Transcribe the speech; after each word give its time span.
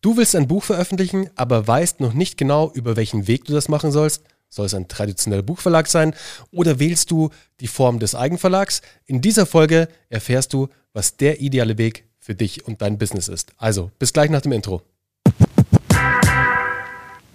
Du 0.00 0.16
willst 0.16 0.36
ein 0.36 0.46
Buch 0.46 0.62
veröffentlichen, 0.62 1.28
aber 1.34 1.66
weißt 1.66 1.98
noch 1.98 2.12
nicht 2.12 2.38
genau, 2.38 2.70
über 2.72 2.94
welchen 2.94 3.26
Weg 3.26 3.46
du 3.46 3.52
das 3.52 3.68
machen 3.68 3.90
sollst? 3.90 4.22
Soll 4.48 4.66
es 4.66 4.74
ein 4.74 4.86
traditioneller 4.86 5.42
Buchverlag 5.42 5.88
sein 5.88 6.14
oder 6.52 6.78
wählst 6.78 7.10
du 7.10 7.30
die 7.58 7.66
Form 7.66 7.98
des 7.98 8.14
Eigenverlags? 8.14 8.80
In 9.06 9.20
dieser 9.20 9.44
Folge 9.44 9.88
erfährst 10.08 10.52
du, 10.52 10.68
was 10.92 11.16
der 11.16 11.40
ideale 11.40 11.78
Weg 11.78 12.04
für 12.20 12.36
dich 12.36 12.64
und 12.64 12.80
dein 12.80 12.96
Business 12.96 13.26
ist. 13.26 13.50
Also, 13.56 13.90
bis 13.98 14.12
gleich 14.12 14.30
nach 14.30 14.40
dem 14.40 14.52
Intro. 14.52 14.82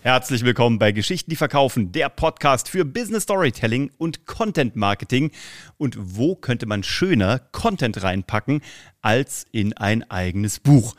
Herzlich 0.02 0.46
willkommen 0.46 0.80
bei 0.80 0.94
Geschichten, 0.94 1.32
die 1.32 1.36
verkaufen, 1.36 1.92
der 1.92 2.08
Podcast 2.08 2.70
für 2.70 2.86
Business 2.86 3.24
Storytelling 3.24 3.92
und 3.98 4.26
Content 4.26 4.78
Marketing. 4.78 5.32
Und 5.78 5.98
wo 6.00 6.36
könnte 6.36 6.66
man 6.66 6.84
schöner 6.84 7.40
Content 7.40 8.04
reinpacken 8.04 8.62
als 9.02 9.46
in 9.52 9.74
ein 9.74 10.10
eigenes 10.10 10.62
Buch? 10.62 10.96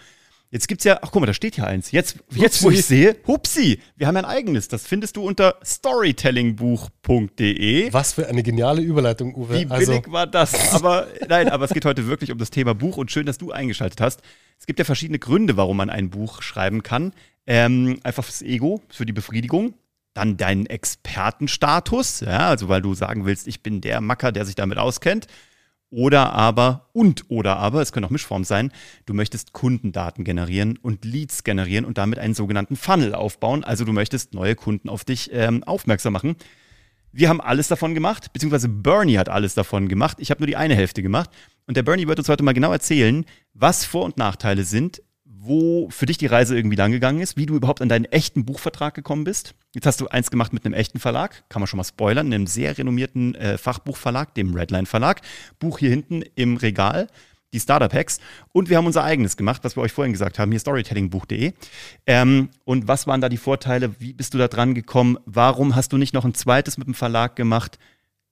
Jetzt 0.55 0.68
gibt's 0.68 0.84
ja, 0.84 1.00
ach 1.02 1.11
guck 1.11 1.21
mal, 1.21 1.27
da 1.27 1.34
steht 1.34 1.57
ja 1.57 1.64
eins. 1.64 1.91
Jetzt, 1.91 2.18
jetzt 2.30 2.62
wo 2.62 2.71
ich 2.71 2.86
sehe, 2.86 3.16
hupsi, 3.27 3.81
wir 3.96 4.07
haben 4.07 4.17
ein 4.17 4.25
eigenes. 4.25 4.68
Das 4.68 4.86
findest 4.86 5.17
du 5.17 5.25
unter 5.25 5.57
storytellingbuch.de. 5.64 7.93
Was 7.93 8.13
für 8.13 8.29
eine 8.29 8.44
geniale 8.44 8.80
Überleitung, 8.80 9.35
Uwe. 9.35 9.54
Wie 9.54 9.64
billig 9.64 9.89
also. 9.89 10.13
war 10.13 10.29
das? 10.29 10.72
Aber 10.72 11.08
nein, 11.29 11.49
aber 11.49 11.64
es 11.64 11.75
geht 11.75 11.85
heute 11.85 12.07
wirklich 12.07 12.30
um 12.30 12.39
das 12.39 12.50
Thema 12.50 12.72
Buch 12.72 12.99
und 12.99 13.11
schön, 13.11 13.27
dass 13.27 13.36
du 13.36 13.50
eingeschaltet 13.50 14.00
hast. 14.00 14.22
Es 14.57 14.67
gibt 14.67 14.79
ja 14.79 14.85
verschiedene 14.85 15.18
Gründe, 15.18 15.57
warum 15.57 15.77
man 15.77 15.90
ein 15.90 16.11
Buch 16.11 16.40
schreiben 16.40 16.85
kann. 16.85 17.14
Ähm, 17.49 17.99
einfach 18.05 18.22
fürs 18.22 18.43
Ego, 18.43 18.80
für 18.91 19.07
die 19.07 19.13
Befriedigung. 19.13 19.75
Dann 20.13 20.36
deinen 20.36 20.66
Expertenstatus, 20.66 22.21
ja, 22.21 22.50
also 22.50 22.68
weil 22.68 22.80
du 22.80 22.94
sagen 22.94 23.27
willst, 23.27 23.49
ich 23.49 23.64
bin 23.64 23.80
der 23.80 24.00
Macker, 24.00 24.30
der 24.30 24.46
sich 24.46 24.55
damit 24.55 24.79
auskennt. 24.79 25.27
Oder 25.94 26.32
aber, 26.32 26.89
und 26.93 27.26
oder 27.29 27.57
aber, 27.57 27.80
es 27.80 27.93
können 27.93 28.04
auch 28.04 28.11
Mischformen 28.11 28.44
sein, 28.44 28.72
du 29.07 29.14
möchtest 29.14 29.52
Kundendaten 29.52 30.25
generieren 30.25 30.76
und 30.76 31.04
Leads 31.04 31.44
generieren 31.44 31.85
und 31.85 31.98
damit 31.98 32.19
einen 32.19 32.34
sogenannten 32.34 32.75
Funnel 32.75 33.14
aufbauen. 33.14 33.62
Also 33.62 33.84
du 33.84 33.92
möchtest 33.92 34.34
neue 34.34 34.56
Kunden 34.56 34.88
auf 34.88 35.05
dich 35.05 35.30
ähm, 35.33 35.62
aufmerksam 35.62 36.12
machen. 36.12 36.34
Wir 37.12 37.28
haben 37.28 37.41
alles 37.41 37.69
davon 37.69 37.94
gemacht, 37.94 38.32
beziehungsweise 38.32 38.69
Bernie 38.69 39.19
hat 39.19 39.28
alles 39.28 39.54
davon 39.54 39.86
gemacht. 39.86 40.16
Ich 40.19 40.32
habe 40.32 40.41
nur 40.41 40.48
die 40.48 40.56
eine 40.56 40.74
Hälfte 40.74 41.00
gemacht. 41.00 41.30
Und 41.69 41.77
der 41.77 41.84
Bernie 41.84 42.08
wird 42.08 42.19
uns 42.19 42.28
heute 42.28 42.42
mal 42.42 42.54
genau 42.54 42.72
erzählen, 42.72 43.24
was 43.52 43.84
Vor- 43.84 44.04
und 44.04 44.16
Nachteile 44.16 44.64
sind, 44.64 45.00
wo 45.47 45.89
für 45.91 46.06
dich 46.06 46.19
die 46.19 46.27
Reise 46.27 46.56
irgendwie 46.56 46.77
lang 46.77 46.92
gegangen 46.92 47.20
ist, 47.20 47.37
wie 47.37 47.47
du 47.47 47.55
überhaupt 47.55 47.83
an 47.83 47.89
deinen 47.89 48.06
echten 48.06 48.45
Buchvertrag 48.45 48.95
gekommen 48.95 49.25
bist. 49.25 49.55
Jetzt 49.75 49.87
hast 49.87 50.00
du 50.00 50.09
eins 50.09 50.31
gemacht 50.31 50.53
mit 50.53 50.64
einem 50.64 50.75
echten 50.75 50.98
Verlag, 50.98 51.45
kann 51.48 51.61
man 51.61 51.67
schon 51.67 51.78
mal 51.78 51.84
spoilern, 51.84 52.27
einem 52.27 52.47
sehr 52.47 52.77
renommierten 52.77 53.34
äh, 53.34 53.59
Fachbuchverlag, 53.59 54.34
dem 54.34 54.55
Redline 54.55 54.87
Verlag. 54.87 55.20
Buch 55.59 55.78
hier 55.78 55.91
hinten 55.91 56.22
im 56.34 56.56
Regal, 56.56 57.09
die 57.53 57.61
Startup 57.61 57.92
Hacks. 57.92 58.19
Und 58.53 58.69
wir 58.69 58.77
haben 58.77 58.87
unser 58.87 59.05
eigenes 59.05 59.37
gemacht, 59.37 59.65
was 59.65 59.77
wir 59.77 59.83
euch 59.83 59.92
vorhin 59.92 60.12
gesagt 60.12 60.39
haben, 60.39 60.50
hier 60.50 60.61
storytellingbuch.de. 60.61 61.53
Ähm, 62.06 62.50
und 62.65 62.89
was 62.89 63.06
waren 63.06 63.20
da 63.20 63.28
die 63.28 63.37
Vorteile? 63.37 63.95
Wie 64.00 64.12
bist 64.12 64.34
du 64.34 64.39
da 64.39 64.48
dran 64.48 64.75
gekommen? 64.75 65.19
Warum 65.25 65.75
hast 65.75 65.92
du 65.92 65.97
nicht 65.97 66.15
noch 66.15 66.25
ein 66.25 66.34
zweites 66.34 66.78
mit 66.78 66.87
dem 66.87 66.95
Verlag 66.95 67.37
gemacht? 67.37 67.78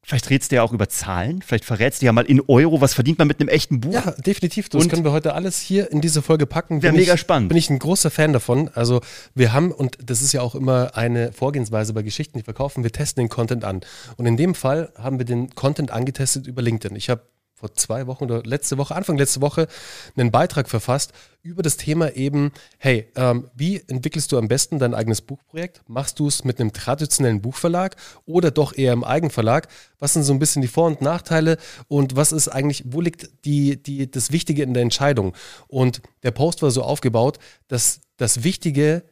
Vielleicht 0.05 0.31
redest 0.31 0.51
du 0.51 0.57
ja 0.57 0.63
auch 0.63 0.73
über 0.73 0.89
Zahlen. 0.89 1.43
Vielleicht 1.43 1.65
verrätst 1.65 2.03
du 2.03 2.07
ja 2.07 2.13
mal 2.13 2.25
in 2.25 2.41
Euro, 2.49 2.81
was 2.81 2.93
verdient 2.93 3.19
man 3.19 3.29
mit 3.29 3.41
einem 3.41 3.49
echten 3.49 3.81
Buch. 3.81 3.93
Ja, 3.93 4.11
definitiv. 4.11 4.69
Das 4.69 4.83
und 4.83 4.89
können 4.91 5.05
wir 5.05 5.13
heute 5.13 5.35
alles 5.35 5.61
hier 5.61 5.93
in 5.93 6.01
diese 6.01 6.23
Folge 6.23 6.45
packen. 6.45 6.83
Wäre 6.83 6.93
mega 6.93 7.17
spannend. 7.17 7.51
Bin 7.51 7.57
ich 7.57 7.71
ein 7.71 7.79
großer 7.79 8.11
Fan 8.11 8.33
davon. 8.33 8.69
Also 8.75 9.01
wir 9.35 9.53
haben, 9.53 9.71
und 9.71 9.99
das 10.05 10.21
ist 10.21 10.33
ja 10.33 10.43
auch 10.43 10.57
immer 10.57 10.97
eine 10.97 11.33
Vorgehensweise 11.33 11.93
bei 11.93 12.03
Geschichten, 12.03 12.39
die 12.39 12.45
verkaufen, 12.45 12.83
wir 12.83 12.91
testen 12.91 13.23
den 13.23 13.29
Content 13.29 13.65
an. 13.65 13.83
Und 14.17 14.27
in 14.27 14.37
dem 14.37 14.57
Fall 14.57 14.93
haben 14.97 15.19
wir 15.19 15.25
den 15.25 15.55
Content 15.55 15.93
angetestet 15.93 16.49
über 16.49 16.63
LinkedIn. 16.63 16.97
Ich 16.97 17.09
habe 17.09 17.23
vor 17.63 17.75
zwei 17.75 18.09
Wochen 18.09 18.25
oder 18.25 18.43
letzte 18.43 18.77
Woche, 18.77 18.97
Anfang 18.97 19.17
letzte 19.17 19.41
Woche, 19.41 19.69
einen 20.17 20.33
Beitrag 20.33 20.69
verfasst 20.69 21.13
über 21.43 21.63
das 21.63 21.77
Thema 21.77 22.17
eben, 22.17 22.51
hey, 22.79 23.09
ähm, 23.15 23.51
wie 23.55 23.81
entwickelst 23.87 24.33
du 24.33 24.39
am 24.39 24.49
besten 24.49 24.81
dein 24.81 24.95
eigenes 24.95 25.21
Buchprojekt? 25.21 25.81
Machst 25.87 26.19
du 26.19 26.27
es 26.27 26.43
mit 26.43 26.61
einem 26.61 26.73
traditionellen 26.73 27.41
Buchverlag 27.41 27.95
oder 28.27 28.51
doch 28.51 28.77
eher 28.77 28.93
im 28.93 29.05
Eigenverlag? 29.05 29.69
Was 30.01 30.15
sind 30.15 30.25
so 30.25 30.33
ein 30.33 30.41
bisschen 30.41 30.61
die 30.61 30.67
Vor- 30.67 30.89
und 30.89 31.03
Nachteile 31.03 31.57
und 31.87 32.17
was 32.17 32.33
ist 32.33 32.49
eigentlich, 32.49 32.83
wo 32.87 33.01
liegt 33.01 33.31
die, 33.45 33.81
die, 33.81 34.11
das 34.11 34.33
Wichtige 34.33 34.65
in 34.65 34.75
der 34.75 34.83
Entscheidung? 34.83 35.33
Und 35.69 36.03
der 36.25 36.33
Post 36.33 36.63
war 36.63 36.73
so 36.73 36.83
aufgebaut, 36.83 37.39
dass 37.69 38.01
das 38.17 38.43
wichtige 38.43 39.05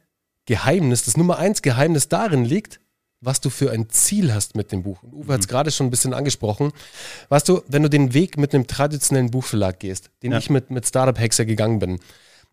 Geheimnis, 0.45 1.05
das 1.05 1.15
Nummer 1.15 1.37
eins 1.37 1.61
Geheimnis 1.61 2.09
darin 2.09 2.43
liegt, 2.43 2.81
was 3.21 3.39
du 3.39 3.49
für 3.49 3.71
ein 3.71 3.89
Ziel 3.89 4.33
hast 4.33 4.55
mit 4.55 4.71
dem 4.71 4.83
Buch. 4.83 5.01
Und 5.03 5.13
Uwe 5.13 5.25
mhm. 5.25 5.33
hat 5.33 5.41
es 5.41 5.47
gerade 5.47 5.71
schon 5.71 5.87
ein 5.87 5.91
bisschen 5.91 6.13
angesprochen. 6.13 6.71
Weißt 7.29 7.47
du, 7.47 7.61
wenn 7.67 7.83
du 7.83 7.89
den 7.89 8.13
Weg 8.13 8.37
mit 8.37 8.53
einem 8.53 8.67
traditionellen 8.67 9.31
Buchverlag 9.31 9.79
gehst, 9.79 10.09
den 10.23 10.31
ja. 10.31 10.39
ich 10.39 10.49
mit, 10.49 10.71
mit 10.71 10.87
Startup 10.87 11.17
Hexer 11.17 11.45
gegangen 11.45 11.79
bin, 11.79 11.99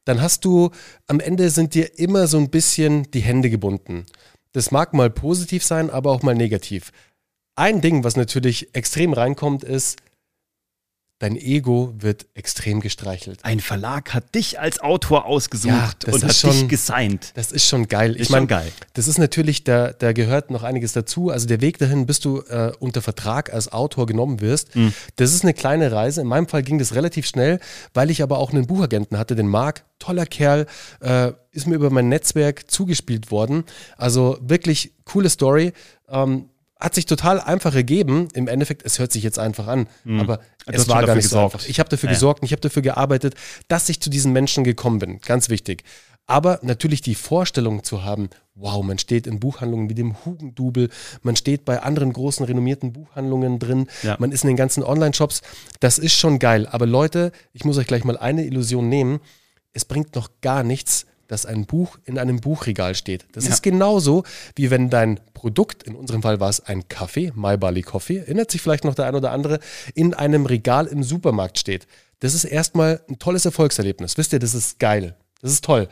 dann 0.05 0.23
hast 0.23 0.45
du, 0.45 0.71
am 1.07 1.21
Ende 1.21 1.51
sind 1.51 1.75
dir 1.75 1.99
immer 1.99 2.27
so 2.27 2.39
ein 2.39 2.51
bisschen 2.51 3.11
die 3.11 3.21
Hände 3.21 3.51
gebunden. 3.51 4.07
Das 4.53 4.71
mag 4.71 4.95
mal 4.95 5.11
positiv 5.11 5.65
sein, 5.65 5.91
aber 5.91 6.13
auch 6.13 6.23
mal 6.23 6.35
negativ. 6.35 6.93
Ein 7.57 7.81
Ding, 7.81 8.05
was 8.05 8.17
natürlich 8.17 8.75
extrem 8.75 9.13
reinkommt, 9.13 9.65
ist, 9.65 9.99
dein 11.19 11.37
Ego 11.37 11.95
wird 11.99 12.27
extrem 12.35 12.81
gestreichelt. 12.81 13.41
Ein 13.43 13.59
Verlag 13.59 14.15
hat 14.15 14.35
dich 14.37 14.61
als 14.61 14.79
Autor 14.79 15.27
ausgesucht 15.27 16.07
ja, 16.07 16.13
und 16.13 16.23
hat 16.23 16.35
schon, 16.35 16.53
dich 16.53 16.69
gesigned. 16.69 17.33
Das 17.35 17.51
ist 17.51 17.67
schon 17.67 17.89
geil. 17.89 18.13
Ist 18.15 18.23
ich 18.23 18.31
meine, 18.31 18.47
geil. 18.47 18.71
Das 18.95 19.09
ist 19.09 19.19
natürlich, 19.19 19.65
da, 19.65 19.93
da 19.93 20.13
gehört 20.13 20.51
noch 20.51 20.63
einiges 20.63 20.93
dazu. 20.93 21.31
Also 21.31 21.49
der 21.49 21.61
Weg 21.61 21.79
dahin, 21.79 22.07
bis 22.07 22.21
du 22.21 22.43
äh, 22.43 22.73
unter 22.79 23.03
Vertrag 23.03 23.53
als 23.53 23.73
Autor 23.73 24.07
genommen 24.07 24.41
wirst, 24.41 24.77
mhm. 24.77 24.93
das 25.17 25.35
ist 25.35 25.43
eine 25.43 25.55
kleine 25.55 25.91
Reise. 25.91 26.21
In 26.21 26.29
meinem 26.29 26.47
Fall 26.47 26.63
ging 26.63 26.79
das 26.79 26.95
relativ 26.95 27.27
schnell, 27.27 27.59
weil 27.95 28.11
ich 28.11 28.23
aber 28.23 28.39
auch 28.39 28.53
einen 28.53 28.67
Buchagenten 28.67 29.19
hatte, 29.19 29.35
den 29.35 29.49
Marc, 29.49 29.85
toller 29.99 30.27
Kerl, 30.27 30.67
äh, 31.01 31.33
ist 31.51 31.67
mir 31.67 31.75
über 31.75 31.91
mein 31.91 32.09
Netzwerk 32.09 32.71
zugespielt 32.71 33.33
worden. 33.33 33.65
Also 33.97 34.39
wirklich 34.41 34.93
coole 35.05 35.31
Story. 35.31 35.73
Ähm, 36.09 36.51
hat 36.81 36.95
sich 36.95 37.07
total 37.07 37.41
einfach 37.41 37.75
ergeben. 37.75 38.29
Im 38.35 38.49
Endeffekt, 38.49 38.85
es 38.85 38.99
hört 38.99 39.13
sich 39.13 39.23
jetzt 39.23 39.39
einfach 39.39 39.67
an, 39.67 39.89
mhm. 40.05 40.21
aber 40.21 40.37
du 40.67 40.73
es 40.73 40.89
war 40.89 41.05
gar 41.05 41.15
nicht 41.15 41.25
gesorgt. 41.25 41.53
so 41.53 41.59
einfach. 41.59 41.69
Ich 41.69 41.81
habe 41.81 41.89
dafür 41.89 42.09
ja. 42.09 42.15
gesorgt 42.15 42.43
und 42.43 42.47
ich 42.47 42.53
habe 42.53 42.61
dafür 42.61 42.83
gearbeitet, 42.83 43.35
dass 43.69 43.89
ich 43.89 44.01
zu 44.01 44.11
diesen 44.11 44.33
Menschen 44.33 44.65
gekommen 44.65 44.99
bin. 44.99 45.21
Ganz 45.21 45.49
wichtig. 45.49 45.85
Aber 46.27 46.61
natürlich 46.63 47.01
die 47.01 47.15
Vorstellung 47.15 47.85
zu 47.85 48.05
haben, 48.05 48.29
wow, 48.55 48.85
man 48.85 48.99
steht 48.99 49.27
in 49.27 49.41
Buchhandlungen 49.41 49.89
wie 49.89 49.95
dem 49.95 50.25
Hugendubel, 50.27 50.91
man 51.23 51.37
steht 51.37 51.65
bei 51.65 51.83
anderen 51.83 52.13
großen 52.13 52.45
renommierten 52.45 52.93
Buchhandlungen 52.93 53.59
drin, 53.59 53.87
ja. 54.03 54.17
man 54.19 54.31
ist 54.31 54.45
in 54.45 54.49
den 54.49 54.57
ganzen 54.57 54.83
Online-Shops, 54.83 55.41
das 55.81 55.99
ist 55.99 56.13
schon 56.13 56.39
geil. 56.39 56.69
Aber 56.71 56.85
Leute, 56.85 57.33
ich 57.55 57.65
muss 57.65 57.79
euch 57.79 57.87
gleich 57.87 58.05
mal 58.05 58.19
eine 58.19 58.45
Illusion 58.45 58.91
nehmen, 58.91 59.21
es 59.73 59.87
bringt 59.87 60.15
noch 60.15 60.29
gar 60.43 60.63
nichts, 60.65 61.07
dass 61.29 61.47
ein 61.47 61.67
Buch 61.67 61.99
in 62.05 62.19
einem 62.19 62.41
Buchregal 62.41 62.95
steht. 62.95 63.27
Das 63.33 63.45
ja. 63.45 63.51
ist 63.51 63.63
genauso, 63.63 64.25
wie 64.57 64.71
wenn 64.71 64.91
dein 64.91 65.21
Produkt, 65.35 65.85
in 65.85 65.95
unserem 65.95 66.23
Fall 66.23 66.41
war 66.41 66.49
es 66.49 66.61
ein 66.61 66.89
Kaffee, 66.89 67.33
My 67.37 67.57
Barley 67.57 67.83
Coffee, 67.83 68.19
erinnert 68.19 68.51
sich 68.51 68.61
vielleicht 68.61 68.85
noch 68.85 68.95
der 68.95 69.07
ein 69.07 69.15
oder 69.15 69.31
andere, 69.31 69.61
in 69.95 70.15
einem 70.15 70.47
Regal 70.47 70.87
im 70.87 71.05
Supermarkt 71.05 71.59
steht. 71.59 71.87
Das 72.21 72.35
ist 72.35 72.45
erstmal 72.45 73.03
ein 73.09 73.19
tolles 73.19 73.45
Erfolgserlebnis. 73.45 74.17
Wisst 74.17 74.33
ihr, 74.33 74.41
das 74.41 74.55
ist 74.55 74.81
geil. 74.81 75.17
Das 75.41 75.53
ist 75.53 75.65
toll. 75.65 75.89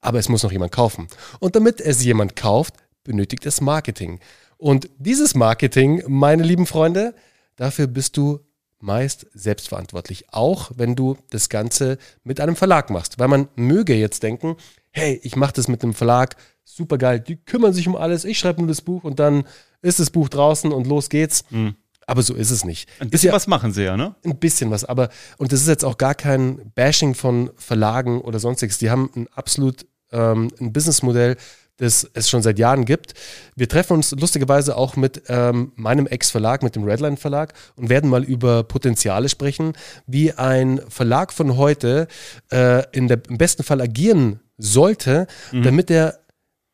Aber 0.00 0.18
es 0.18 0.28
muss 0.28 0.42
noch 0.42 0.52
jemand 0.52 0.70
kaufen. 0.70 1.08
Und 1.40 1.56
damit 1.56 1.80
es 1.80 2.04
jemand 2.04 2.36
kauft, 2.36 2.74
benötigt 3.02 3.46
es 3.46 3.60
Marketing. 3.60 4.20
Und 4.58 4.88
dieses 4.98 5.34
Marketing, 5.34 6.02
meine 6.06 6.42
lieben 6.42 6.66
Freunde, 6.66 7.14
dafür 7.56 7.86
bist 7.86 8.16
du 8.16 8.40
meist 8.84 9.26
selbstverantwortlich, 9.32 10.26
auch 10.30 10.70
wenn 10.76 10.94
du 10.94 11.16
das 11.30 11.48
Ganze 11.48 11.98
mit 12.22 12.38
einem 12.38 12.54
Verlag 12.54 12.90
machst. 12.90 13.18
Weil 13.18 13.28
man 13.28 13.48
möge 13.56 13.94
jetzt 13.94 14.22
denken, 14.22 14.56
hey, 14.90 15.18
ich 15.22 15.36
mache 15.36 15.54
das 15.54 15.68
mit 15.68 15.82
einem 15.82 15.94
Verlag, 15.94 16.36
super 16.64 16.98
geil, 16.98 17.20
die 17.20 17.36
kümmern 17.36 17.72
sich 17.72 17.88
um 17.88 17.96
alles, 17.96 18.24
ich 18.24 18.38
schreibe 18.38 18.60
nur 18.60 18.68
das 18.68 18.82
Buch 18.82 19.04
und 19.04 19.18
dann 19.18 19.44
ist 19.82 20.00
das 20.00 20.10
Buch 20.10 20.28
draußen 20.28 20.70
und 20.72 20.86
los 20.86 21.08
geht's. 21.08 21.44
Mhm. 21.50 21.74
Aber 22.06 22.22
so 22.22 22.34
ist 22.34 22.50
es 22.50 22.64
nicht. 22.64 22.88
Ein 23.00 23.08
bisschen 23.08 23.28
ja, 23.28 23.34
was 23.34 23.46
machen 23.46 23.72
sie 23.72 23.84
ja, 23.84 23.96
ne? 23.96 24.14
Ein 24.24 24.38
bisschen 24.38 24.70
was, 24.70 24.84
aber, 24.84 25.08
und 25.38 25.52
das 25.52 25.62
ist 25.62 25.68
jetzt 25.68 25.86
auch 25.86 25.96
gar 25.96 26.14
kein 26.14 26.70
Bashing 26.74 27.14
von 27.14 27.50
Verlagen 27.56 28.20
oder 28.20 28.38
sonstiges. 28.38 28.76
Die 28.76 28.90
haben 28.90 29.10
ein 29.16 29.26
absolut 29.32 29.86
ähm, 30.12 30.50
ein 30.60 30.72
Businessmodell, 30.72 31.36
das 31.76 32.08
es 32.14 32.28
schon 32.28 32.42
seit 32.42 32.58
Jahren 32.58 32.84
gibt. 32.84 33.14
Wir 33.56 33.68
treffen 33.68 33.94
uns 33.94 34.12
lustigerweise 34.12 34.76
auch 34.76 34.96
mit 34.96 35.22
ähm, 35.28 35.72
meinem 35.74 36.06
Ex-Verlag, 36.06 36.62
mit 36.62 36.76
dem 36.76 36.84
Redline 36.84 37.16
Verlag 37.16 37.54
und 37.76 37.88
werden 37.88 38.10
mal 38.10 38.24
über 38.24 38.62
Potenziale 38.62 39.28
sprechen, 39.28 39.72
wie 40.06 40.32
ein 40.32 40.80
Verlag 40.88 41.32
von 41.32 41.56
heute 41.56 42.06
äh, 42.52 42.84
in 42.92 43.08
der, 43.08 43.20
im 43.28 43.38
besten 43.38 43.64
Fall 43.64 43.80
agieren 43.80 44.40
sollte, 44.56 45.26
mhm. 45.52 45.62
damit 45.62 45.90
er 45.90 46.20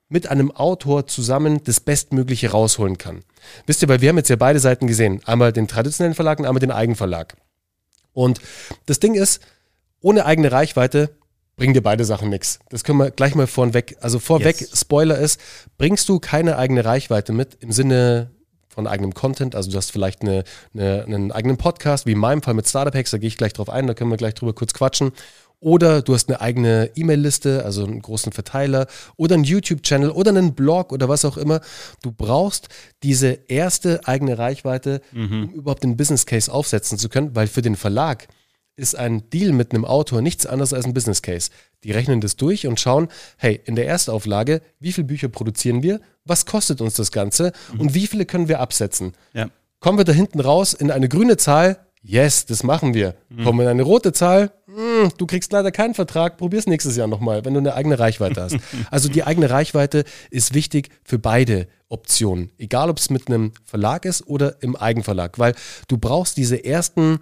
mit 0.08 0.28
einem 0.28 0.50
Autor 0.50 1.06
zusammen 1.06 1.62
das 1.64 1.80
Bestmögliche 1.80 2.50
rausholen 2.50 2.98
kann. 2.98 3.22
Wisst 3.66 3.80
ihr, 3.82 3.88
weil 3.88 4.00
wir 4.00 4.10
haben 4.10 4.18
jetzt 4.18 4.28
ja 4.28 4.36
beide 4.36 4.58
Seiten 4.58 4.86
gesehen. 4.86 5.22
Einmal 5.24 5.52
den 5.52 5.68
traditionellen 5.68 6.14
Verlag 6.14 6.40
und 6.40 6.46
einmal 6.46 6.60
den 6.60 6.72
Eigenverlag. 6.72 7.36
Und 8.12 8.40
das 8.86 8.98
Ding 8.98 9.14
ist, 9.14 9.40
ohne 10.00 10.26
eigene 10.26 10.50
Reichweite 10.50 11.10
bringen 11.60 11.74
dir 11.74 11.82
beide 11.82 12.06
Sachen 12.06 12.30
nichts. 12.30 12.58
Das 12.70 12.84
können 12.84 12.96
wir 12.96 13.10
gleich 13.10 13.34
mal 13.34 13.46
vorweg. 13.46 13.98
Also 14.00 14.18
vorweg, 14.18 14.62
yes. 14.62 14.80
Spoiler 14.80 15.18
ist, 15.18 15.38
bringst 15.76 16.08
du 16.08 16.18
keine 16.18 16.56
eigene 16.56 16.86
Reichweite 16.86 17.34
mit 17.34 17.58
im 17.60 17.70
Sinne 17.70 18.30
von 18.68 18.86
eigenem 18.86 19.12
Content. 19.12 19.54
Also 19.54 19.70
du 19.70 19.76
hast 19.76 19.92
vielleicht 19.92 20.22
eine, 20.22 20.44
eine, 20.72 21.04
einen 21.04 21.32
eigenen 21.32 21.58
Podcast, 21.58 22.06
wie 22.06 22.12
in 22.12 22.18
meinem 22.18 22.40
Fall 22.40 22.54
mit 22.54 22.66
Startup 22.66 22.94
Hacks, 22.94 23.10
da 23.10 23.18
gehe 23.18 23.28
ich 23.28 23.36
gleich 23.36 23.52
drauf 23.52 23.68
ein, 23.68 23.86
da 23.86 23.92
können 23.92 24.10
wir 24.10 24.16
gleich 24.16 24.32
drüber 24.32 24.54
kurz 24.54 24.72
quatschen. 24.72 25.12
oder 25.60 26.00
du 26.00 26.14
hast 26.14 26.30
eine 26.30 26.40
eigene 26.40 26.92
E-Mail-Liste, 26.94 27.62
also 27.62 27.84
einen 27.84 28.00
großen 28.00 28.32
Verteiler 28.32 28.86
oder 29.18 29.34
einen 29.34 29.44
YouTube-Channel 29.44 30.12
oder 30.12 30.30
einen 30.30 30.54
Blog 30.54 30.94
oder 30.94 31.10
was 31.10 31.26
auch 31.26 31.36
immer. 31.36 31.60
Du 32.02 32.10
brauchst 32.10 32.68
diese 33.02 33.38
erste 33.48 34.00
eigene 34.06 34.38
Reichweite, 34.38 35.02
mhm. 35.12 35.42
um 35.42 35.50
überhaupt 35.50 35.84
den 35.84 35.98
Business 35.98 36.24
Case 36.24 36.50
aufsetzen 36.50 36.96
zu 36.96 37.10
können, 37.10 37.36
weil 37.36 37.48
für 37.48 37.60
den 37.60 37.76
Verlag 37.76 38.28
ist 38.80 38.96
ein 38.96 39.28
Deal 39.30 39.52
mit 39.52 39.72
einem 39.72 39.84
Autor 39.84 40.22
nichts 40.22 40.46
anderes 40.46 40.72
als 40.72 40.86
ein 40.86 40.94
Business 40.94 41.22
Case. 41.22 41.50
Die 41.84 41.92
rechnen 41.92 42.20
das 42.20 42.36
durch 42.36 42.66
und 42.66 42.80
schauen, 42.80 43.08
hey, 43.36 43.60
in 43.64 43.76
der 43.76 43.86
Erstauflage, 43.86 44.62
wie 44.80 44.92
viele 44.92 45.06
Bücher 45.06 45.28
produzieren 45.28 45.82
wir, 45.82 46.00
was 46.24 46.46
kostet 46.46 46.80
uns 46.80 46.94
das 46.94 47.12
Ganze 47.12 47.52
mhm. 47.72 47.80
und 47.80 47.94
wie 47.94 48.06
viele 48.06 48.26
können 48.26 48.48
wir 48.48 48.60
absetzen. 48.60 49.12
Ja. 49.34 49.48
Kommen 49.78 49.98
wir 49.98 50.04
da 50.04 50.12
hinten 50.12 50.40
raus 50.40 50.74
in 50.74 50.90
eine 50.90 51.08
grüne 51.08 51.36
Zahl, 51.36 51.78
Yes, 52.02 52.46
das 52.46 52.62
machen 52.62 52.94
wir. 52.94 53.14
Mhm. 53.28 53.44
Kommen 53.44 53.60
in 53.60 53.66
eine 53.66 53.82
rote 53.82 54.12
Zahl, 54.14 54.52
mh, 54.66 55.02
hm, 55.02 55.12
du 55.18 55.26
kriegst 55.26 55.52
leider 55.52 55.70
keinen 55.70 55.92
Vertrag, 55.92 56.38
probier's 56.38 56.66
nächstes 56.66 56.96
Jahr 56.96 57.06
nochmal, 57.06 57.44
wenn 57.44 57.52
du 57.52 57.60
eine 57.60 57.74
eigene 57.74 57.98
Reichweite 57.98 58.40
hast. 58.40 58.56
also 58.90 59.10
die 59.10 59.22
eigene 59.24 59.50
Reichweite 59.50 60.04
ist 60.30 60.54
wichtig 60.54 60.88
für 61.04 61.18
beide 61.18 61.68
Optionen. 61.90 62.52
Egal, 62.56 62.88
ob 62.88 62.98
es 62.98 63.10
mit 63.10 63.28
einem 63.28 63.52
Verlag 63.64 64.06
ist 64.06 64.26
oder 64.26 64.62
im 64.62 64.76
Eigenverlag, 64.76 65.38
weil 65.38 65.54
du 65.88 65.98
brauchst 65.98 66.38
diese 66.38 66.64
ersten, 66.64 67.18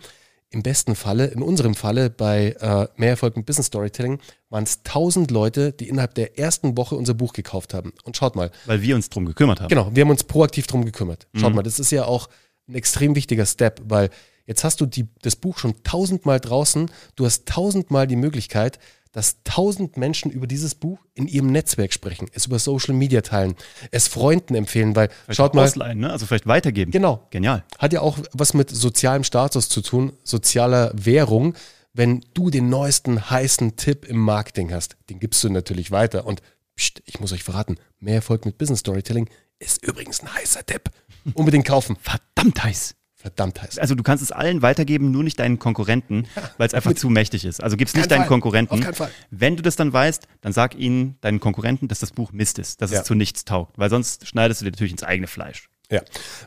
im 0.51 0.63
besten 0.63 0.95
Falle, 0.95 1.27
in 1.27 1.43
unserem 1.43 1.75
Falle 1.75 2.09
bei 2.11 2.57
äh, 2.61 2.89
Mehr 2.97 3.11
Erfolg 3.11 3.37
mit 3.37 3.45
Business 3.45 3.67
Storytelling, 3.67 4.19
waren 4.49 4.65
es 4.65 4.79
1000 4.85 5.31
Leute, 5.31 5.73
die 5.73 5.89
innerhalb 5.89 6.15
der 6.15 6.39
ersten 6.39 6.77
Woche 6.77 6.95
unser 6.95 7.15
Buch 7.15 7.33
gekauft 7.33 7.75
haben. 7.75 7.93
Und 8.05 8.17
schaut 8.17 8.35
mal. 8.35 8.51
Weil 8.67 8.81
wir 8.81 8.95
uns 8.95 9.11
drum 9.11 9.27
gekümmert 9.27 9.61
haben. 9.61 9.69
Genau, 9.69 9.91
wir 9.95 10.03
haben 10.03 10.11
uns 10.11 10.25
proaktiv 10.25 10.67
drum 10.67 10.85
gekümmert. 10.85 11.27
Schaut 11.35 11.51
mhm. 11.51 11.57
mal, 11.57 11.63
das 11.63 11.79
ist 11.79 11.91
ja 11.91 12.05
auch 12.05 12.29
ein 12.67 12.75
extrem 12.75 13.15
wichtiger 13.15 13.47
Step, 13.47 13.83
weil 13.85 14.11
Jetzt 14.49 14.65
hast 14.65 14.81
du 14.81 14.87
die, 14.87 15.07
das 15.21 15.37
Buch 15.37 15.59
schon 15.59 15.75
tausendmal 15.85 16.41
draußen. 16.41 16.91
Du 17.17 17.27
hast 17.27 17.47
tausendmal 17.47 18.07
die 18.07 18.17
Möglichkeit, 18.17 18.79
dass 19.19 19.43
tausend 19.43 19.97
Menschen 19.97 20.31
über 20.31 20.47
dieses 20.47 20.77
Buch 20.77 21.01
in 21.15 21.27
ihrem 21.27 21.51
Netzwerk 21.51 21.93
sprechen, 21.93 22.29
es 22.35 22.47
über 22.47 22.61
Social 22.61 22.95
Media 22.95 23.21
teilen, 23.21 23.57
es 23.91 24.07
Freunden 24.07 24.55
empfehlen, 24.55 24.95
weil 24.95 25.09
vielleicht 25.09 25.37
schaut 25.39 25.55
mal. 25.55 25.65
Ausleihen, 25.65 25.99
ne? 25.99 26.13
Also 26.13 26.25
vielleicht 26.25 26.47
weitergeben. 26.47 26.93
Genau. 26.93 27.27
Genial. 27.31 27.65
Hat 27.79 27.93
ja 27.93 28.01
auch 28.01 28.17
was 28.33 28.55
mit 28.55 28.71
sozialem 28.71 29.25
Status 29.25 29.69
zu 29.69 29.81
tun, 29.81 30.13
sozialer 30.23 30.93
Währung. 30.95 31.57
Wenn 31.93 32.25
du 32.35 32.49
den 32.49 32.69
neuesten 32.69 33.29
heißen 33.29 33.75
Tipp 33.75 34.05
im 34.05 34.19
Marketing 34.19 34.73
hast, 34.73 34.97
den 35.11 35.19
gibst 35.19 35.43
du 35.43 35.49
natürlich 35.49 35.91
weiter. 35.91 36.25
Und 36.25 36.41
pst, 36.77 37.03
ich 37.05 37.19
muss 37.19 37.33
euch 37.33 37.43
verraten, 37.43 37.75
mehr 37.99 38.15
Erfolg 38.15 38.47
mit 38.47 38.57
Business 38.57 38.79
Storytelling 38.79 39.29
ist 39.59 39.85
übrigens 39.85 40.23
ein 40.23 40.33
heißer 40.33 40.65
Tipp. 40.65 40.93
Unbedingt 41.35 41.67
kaufen. 41.67 41.97
Verdammt 42.01 42.63
heiß. 42.63 42.95
Verdammt 43.29 43.61
heiß. 43.61 43.79
Also 43.79 43.95
du 43.95 44.03
kannst 44.03 44.23
es 44.23 44.33
allen 44.33 44.63
weitergeben, 44.63 45.11
nur 45.11 45.23
nicht 45.23 45.39
deinen 45.39 45.59
Konkurrenten, 45.59 46.27
weil 46.57 46.67
es 46.67 46.73
einfach 46.73 46.95
zu 46.95 47.11
mächtig 47.11 47.45
ist. 47.45 47.63
Also 47.63 47.77
gib 47.77 47.89
es 47.89 47.95
nicht 47.95 48.11
deinen 48.11 48.21
Fall. 48.21 48.29
Konkurrenten. 48.29 48.75
Auf 48.75 48.81
keinen 48.81 48.95
Fall. 48.95 49.11
Wenn 49.31 49.57
du 49.57 49.63
das 49.63 49.77
dann 49.77 49.93
weißt, 49.93 50.27
dann 50.41 50.53
sag 50.55 50.75
ihnen, 50.77 51.17
deinen 51.21 51.39
Konkurrenten, 51.39 51.89
dass 51.89 51.99
das 51.99 52.11
Buch 52.11 52.33
Mist 52.33 52.59
ist, 52.59 52.81
dass 52.81 52.91
ja. 52.91 53.01
es 53.01 53.05
zu 53.05 53.15
nichts 53.15 53.45
taugt, 53.45 53.77
weil 53.77 53.91
sonst 53.91 54.27
schneidest 54.27 54.61
du 54.61 54.65
dir 54.65 54.71
natürlich 54.71 54.93
ins 54.93 55.03
eigene 55.03 55.27
Fleisch. 55.27 55.69
Ja. 55.91 56.03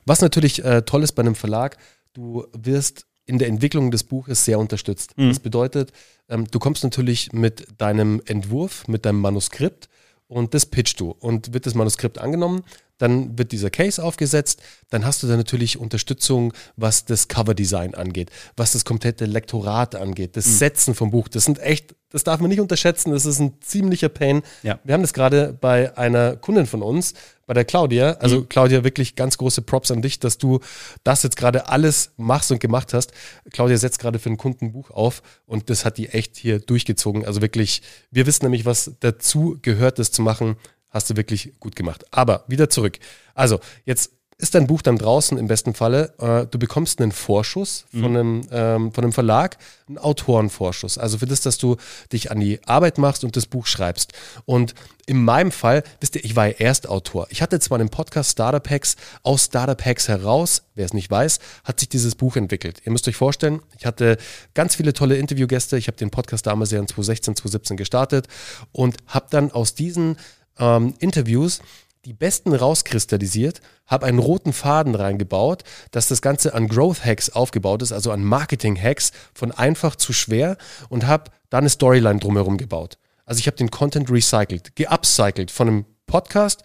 Was 0.06 0.22
natürlich 0.22 0.63
äh, 0.63 0.81
toll 0.81 1.04
ist 1.04 1.12
bei 1.12 1.22
einem 1.22 1.36
Verlag, 1.36 1.78
du 2.13 2.48
wirst 2.54 3.06
in 3.25 3.38
der 3.38 3.48
Entwicklung 3.48 3.92
des 3.92 4.04
Buches 4.04 4.44
sehr 4.44 4.57
unterstützt. 4.57 5.18
Mhm. 5.18 5.30
Das 5.30 5.39
bedeutet, 5.39 5.92
ähm, 6.30 6.48
du 6.50 6.57
kommst 6.57 6.83
natürlich 6.83 7.31
mit 7.31 7.68
deinem 7.78 8.22
Entwurf, 8.25 8.88
mit 8.88 9.06
deinem 9.06 9.22
Manuskript 9.22 9.88
und 10.28 10.54
das 10.54 10.66
pitchst 10.66 11.00
du 11.00 11.12
und 11.12 11.54
wird 11.54 11.66
das 11.66 11.75
Manuskript 11.75 12.18
angenommen, 12.18 12.63
dann 13.01 13.38
wird 13.38 13.51
dieser 13.51 13.71
Case 13.71 14.03
aufgesetzt, 14.03 14.62
dann 14.89 15.06
hast 15.06 15.24
du 15.24 15.27
da 15.27 15.36
natürlich 15.36 15.80
Unterstützung, 15.80 16.53
was 16.75 17.06
das 17.06 17.27
Coverdesign 17.27 17.95
angeht, 17.95 18.30
was 18.56 18.74
das 18.74 18.86
komplette 18.86 19.25
Lektorat 19.25 19.95
angeht, 19.95 20.38
das 20.38 20.45
mhm. 20.45 20.51
Setzen 20.51 20.95
vom 20.95 21.09
Buch. 21.09 21.27
Das 21.27 21.45
sind 21.45 21.59
echt, 21.59 21.95
das 22.12 22.24
darf 22.24 22.39
man 22.39 22.50
nicht 22.50 22.59
unterschätzen, 22.59 23.12
das 23.12 23.25
ist 23.25 23.39
ein 23.39 23.59
ziemlicher 23.62 24.09
Pain. 24.09 24.44
Ja. 24.62 24.80
Wir 24.83 24.94
haben 24.94 25.01
das 25.01 25.13
gerade 25.13 25.57
bei 25.59 25.98
einer 25.98 26.36
Kundin 26.36 26.68
von 26.68 26.83
uns, 26.83 27.15
bei 27.48 27.56
der 27.56 27.65
Claudia. 27.65 28.13
Also 28.19 28.42
mhm. 28.42 28.50
Claudia, 28.50 28.83
wirklich 28.83 29.15
ganz 29.15 29.38
große 29.38 29.63
Props 29.63 29.89
an 29.89 30.04
dich, 30.04 30.19
dass 30.19 30.38
du 30.38 30.59
das 31.04 31.24
jetzt 31.24 31.38
gerade 31.38 31.69
alles 31.69 32.12
machst 32.18 32.51
und 32.51 32.59
gemacht 32.59 32.94
hast. 32.94 33.13
Claudia 33.51 33.77
setzt 33.77 33.97
gerade 34.00 34.19
für 34.19 34.30
einen 34.30 34.38
Kunden 34.38 34.65
ein 34.65 34.71
Buch 34.74 34.92
auf 34.92 35.24
und 35.47 35.71
das 35.71 35.86
hat 35.86 35.97
die 35.97 36.09
echt 36.09 36.38
hier 36.38 36.59
durchgezogen. 36.59 37.25
Also 37.25 37.42
wirklich, 37.42 37.81
wir 38.12 38.27
wissen 38.27 38.45
nämlich, 38.45 38.65
was 38.65 38.92
dazu 39.00 39.57
gehört, 39.62 39.97
das 39.97 40.12
zu 40.12 40.21
machen 40.21 40.56
hast 40.91 41.09
du 41.09 41.15
wirklich 41.15 41.53
gut 41.59 41.75
gemacht. 41.75 42.05
Aber 42.11 42.45
wieder 42.47 42.69
zurück. 42.69 42.99
Also, 43.33 43.59
jetzt 43.85 44.11
ist 44.41 44.55
dein 44.55 44.65
Buch 44.65 44.81
dann 44.81 44.97
draußen 44.97 45.38
im 45.38 45.47
besten 45.47 45.75
Falle. 45.75 46.13
Äh, 46.17 46.47
du 46.47 46.57
bekommst 46.57 46.99
einen 46.99 47.11
Vorschuss 47.11 47.85
von, 47.91 48.11
mhm. 48.11 48.17
einem, 48.17 48.41
ähm, 48.51 48.91
von 48.91 49.03
einem 49.03 49.13
Verlag, 49.13 49.57
einen 49.88 49.99
Autorenvorschuss. 49.99 50.97
Also 50.97 51.19
für 51.19 51.27
das, 51.27 51.41
dass 51.41 51.59
du 51.59 51.77
dich 52.11 52.31
an 52.31 52.39
die 52.39 52.59
Arbeit 52.65 52.97
machst 52.97 53.23
und 53.23 53.35
das 53.35 53.45
Buch 53.45 53.67
schreibst. 53.67 54.13
Und 54.45 54.73
in 55.05 55.23
meinem 55.23 55.51
Fall, 55.51 55.83
wisst 55.99 56.15
ihr, 56.15 56.25
ich 56.25 56.35
war 56.35 56.47
ja 56.47 56.53
Erstautor. 56.53 57.27
Ich 57.29 57.44
hatte 57.44 57.59
zwar 57.59 57.79
einen 57.79 57.89
Podcast 57.89 58.31
Startup 58.31 58.67
Hacks, 58.67 58.95
aus 59.21 59.45
Startup 59.45 59.83
Hacks 59.85 60.07
heraus, 60.07 60.63
wer 60.73 60.85
es 60.85 60.94
nicht 60.94 61.11
weiß, 61.11 61.39
hat 61.63 61.79
sich 61.79 61.89
dieses 61.89 62.15
Buch 62.15 62.35
entwickelt. 62.35 62.81
Ihr 62.83 62.91
müsst 62.91 63.07
euch 63.07 63.15
vorstellen, 63.15 63.61
ich 63.77 63.85
hatte 63.85 64.17
ganz 64.55 64.75
viele 64.75 64.94
tolle 64.94 65.17
Interviewgäste. 65.17 65.77
Ich 65.77 65.85
habe 65.85 65.97
den 65.97 66.09
Podcast 66.09 66.47
damals 66.47 66.71
ja 66.71 66.79
in 66.79 66.87
2016, 66.87 67.35
2017 67.35 67.77
gestartet 67.77 68.27
und 68.71 68.97
habe 69.05 69.27
dann 69.29 69.51
aus 69.51 69.75
diesen 69.75 70.17
ähm, 70.61 70.93
Interviews 70.99 71.59
die 72.05 72.13
besten 72.13 72.53
rauskristallisiert, 72.55 73.61
habe 73.85 74.07
einen 74.07 74.19
roten 74.19 74.53
Faden 74.53 74.95
reingebaut, 74.95 75.63
dass 75.91 76.07
das 76.07 76.21
Ganze 76.21 76.53
an 76.53 76.67
Growth 76.67 77.05
Hacks 77.05 77.29
aufgebaut 77.29 77.81
ist, 77.83 77.91
also 77.91 78.11
an 78.11 78.23
Marketing 78.23 78.81
Hacks 78.81 79.11
von 79.33 79.51
einfach 79.51 79.95
zu 79.95 80.13
schwer 80.13 80.57
und 80.89 81.05
habe 81.05 81.31
da 81.49 81.59
eine 81.59 81.69
Storyline 81.69 82.19
drumherum 82.19 82.57
gebaut. 82.57 82.97
Also 83.25 83.39
ich 83.39 83.47
habe 83.47 83.57
den 83.57 83.69
Content 83.69 84.09
recycelt, 84.09 84.75
geupcycelt 84.75 85.51
von 85.51 85.67
einem 85.67 85.85
Podcast 86.07 86.63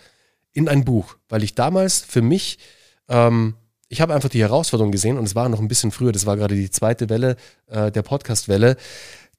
in 0.53 0.69
ein 0.69 0.85
Buch, 0.85 1.17
weil 1.29 1.43
ich 1.43 1.55
damals 1.55 2.01
für 2.01 2.23
mich, 2.23 2.59
ähm, 3.09 3.57
ich 3.89 4.01
habe 4.01 4.15
einfach 4.15 4.31
die 4.31 4.41
Herausforderung 4.41 4.91
gesehen 4.91 5.19
und 5.19 5.25
es 5.25 5.35
war 5.35 5.49
noch 5.51 5.61
ein 5.61 5.69
bisschen 5.69 5.91
früher, 5.91 6.13
das 6.13 6.25
war 6.25 6.37
gerade 6.37 6.55
die 6.55 6.71
zweite 6.71 7.11
Welle 7.11 7.37
äh, 7.67 7.93
der 7.93 8.03
Podcast-Welle 8.03 8.77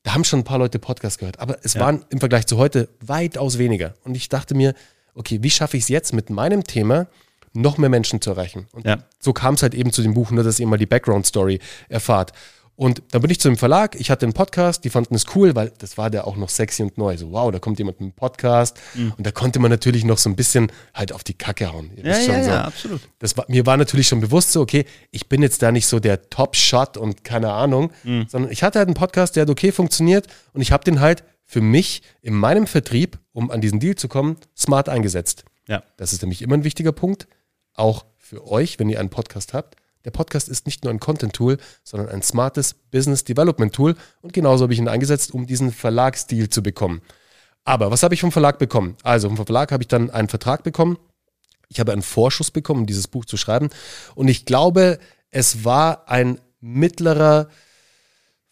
da 0.07 0.13
haben 0.13 0.23
schon 0.23 0.39
ein 0.39 0.45
paar 0.45 0.57
Leute 0.57 0.79
Podcast 0.79 1.19
gehört, 1.19 1.37
aber 1.39 1.57
es 1.63 1.73
ja. 1.73 1.81
waren 1.81 2.05
im 2.07 2.21
Vergleich 2.21 2.47
zu 2.47 2.55
heute 2.57 2.87
weitaus 3.01 3.57
weniger. 3.57 3.93
Und 4.05 4.15
ich 4.15 4.29
dachte 4.29 4.55
mir, 4.55 4.73
okay, 5.15 5.39
wie 5.41 5.49
schaffe 5.49 5.75
ich 5.75 5.83
es 5.83 5.89
jetzt 5.89 6.13
mit 6.13 6.29
meinem 6.29 6.63
Thema 6.63 7.07
noch 7.51 7.77
mehr 7.77 7.89
Menschen 7.89 8.21
zu 8.21 8.29
erreichen? 8.29 8.67
Und 8.71 8.85
ja. 8.85 8.99
so 9.19 9.33
kam 9.33 9.55
es 9.55 9.63
halt 9.63 9.73
eben 9.73 9.91
zu 9.91 10.01
dem 10.01 10.13
Buch, 10.13 10.31
nur 10.31 10.45
dass 10.45 10.61
ihr 10.61 10.67
mal 10.67 10.77
die 10.77 10.85
Background-Story 10.85 11.59
erfahrt. 11.89 12.31
Und 12.77 13.01
dann 13.09 13.23
bin 13.23 13.31
ich 13.31 13.39
zu 13.39 13.49
dem 13.49 13.57
Verlag, 13.57 13.99
ich 13.99 14.11
hatte 14.11 14.27
einen 14.27 14.33
Podcast, 14.33 14.83
die 14.83 14.91
fanden 14.91 15.15
es 15.15 15.25
cool, 15.35 15.55
weil 15.55 15.73
das 15.79 15.97
war 15.97 16.11
der 16.11 16.27
auch 16.27 16.35
noch 16.35 16.49
sexy 16.49 16.83
und 16.83 16.95
neu. 16.95 17.17
So, 17.17 17.31
wow, 17.31 17.51
da 17.51 17.57
kommt 17.57 17.79
jemand 17.79 17.99
mit 17.99 18.05
einem 18.05 18.13
Podcast. 18.13 18.77
Mhm. 18.93 19.13
Und 19.17 19.25
da 19.25 19.31
konnte 19.31 19.57
man 19.57 19.71
natürlich 19.71 20.05
noch 20.05 20.19
so 20.19 20.29
ein 20.29 20.35
bisschen 20.35 20.71
halt 20.93 21.11
auf 21.11 21.23
die 21.23 21.33
Kacke 21.33 21.73
hauen. 21.73 21.89
Ihr 21.95 22.05
ja, 22.05 22.19
ja, 22.19 22.43
so. 22.43 22.49
ja, 22.51 22.61
absolut. 22.65 23.01
Das 23.17 23.35
war, 23.35 23.45
mir 23.47 23.65
war 23.65 23.77
natürlich 23.77 24.07
schon 24.07 24.21
bewusst 24.21 24.51
so, 24.51 24.61
okay, 24.61 24.85
ich 25.09 25.27
bin 25.27 25.41
jetzt 25.41 25.63
da 25.63 25.71
nicht 25.71 25.87
so 25.87 25.99
der 25.99 26.29
Top-Shot 26.29 26.97
und 26.97 27.23
keine 27.23 27.51
Ahnung, 27.51 27.91
mhm. 28.03 28.27
sondern 28.29 28.51
ich 28.51 28.61
hatte 28.61 28.77
halt 28.77 28.87
einen 28.87 28.95
Podcast, 28.95 29.35
der 29.35 29.41
hat 29.41 29.49
okay 29.49 29.71
funktioniert 29.71 30.27
und 30.53 30.61
ich 30.61 30.71
habe 30.71 30.83
den 30.83 30.99
halt 30.99 31.23
für 31.45 31.61
mich 31.61 32.03
in 32.21 32.35
meinem 32.35 32.67
Vertrieb, 32.67 33.17
um 33.33 33.49
an 33.49 33.59
diesen 33.59 33.79
Deal 33.79 33.95
zu 33.95 34.07
kommen, 34.07 34.37
smart 34.55 34.87
eingesetzt. 34.87 35.45
Ja. 35.67 35.81
Das 35.97 36.13
ist 36.13 36.21
nämlich 36.21 36.43
immer 36.43 36.53
ein 36.53 36.63
wichtiger 36.63 36.91
Punkt, 36.91 37.27
auch 37.73 38.05
für 38.19 38.45
euch, 38.45 38.77
wenn 38.77 38.87
ihr 38.87 38.99
einen 38.99 39.09
Podcast 39.09 39.55
habt 39.55 39.77
der 40.07 40.11
Podcast 40.11 40.47
ist 40.47 40.65
nicht 40.65 40.85
nur 40.85 40.93
ein 40.93 41.01
Content-Tool, 41.01 41.57
sondern 41.83 42.07
ein 42.07 42.21
smartes 42.21 42.73
Business 42.73 43.25
Development 43.25 43.75
Tool. 43.75 43.93
Und 44.21 44.31
genauso 44.31 44.63
habe 44.63 44.71
ich 44.71 44.79
ihn 44.79 44.87
eingesetzt, 44.87 45.33
um 45.33 45.45
diesen 45.45 45.73
Verlagsstil 45.73 46.47
zu 46.47 46.63
bekommen. 46.63 47.01
Aber 47.65 47.91
was 47.91 48.03
habe 48.03 48.13
ich 48.13 48.21
vom 48.21 48.31
Verlag 48.31 48.57
bekommen? 48.57 48.95
Also 49.03 49.27
vom 49.27 49.45
Verlag 49.45 49.73
habe 49.73 49.83
ich 49.83 49.89
dann 49.89 50.09
einen 50.09 50.29
Vertrag 50.29 50.63
bekommen. 50.63 50.97
Ich 51.67 51.81
habe 51.81 51.91
einen 51.91 52.03
Vorschuss 52.03 52.51
bekommen, 52.51 52.81
um 52.81 52.85
dieses 52.85 53.09
Buch 53.09 53.25
zu 53.25 53.35
schreiben. 53.35 53.67
Und 54.15 54.29
ich 54.29 54.45
glaube, 54.45 54.97
es 55.29 55.65
war 55.65 56.07
ein 56.07 56.39
mittlerer 56.61 57.49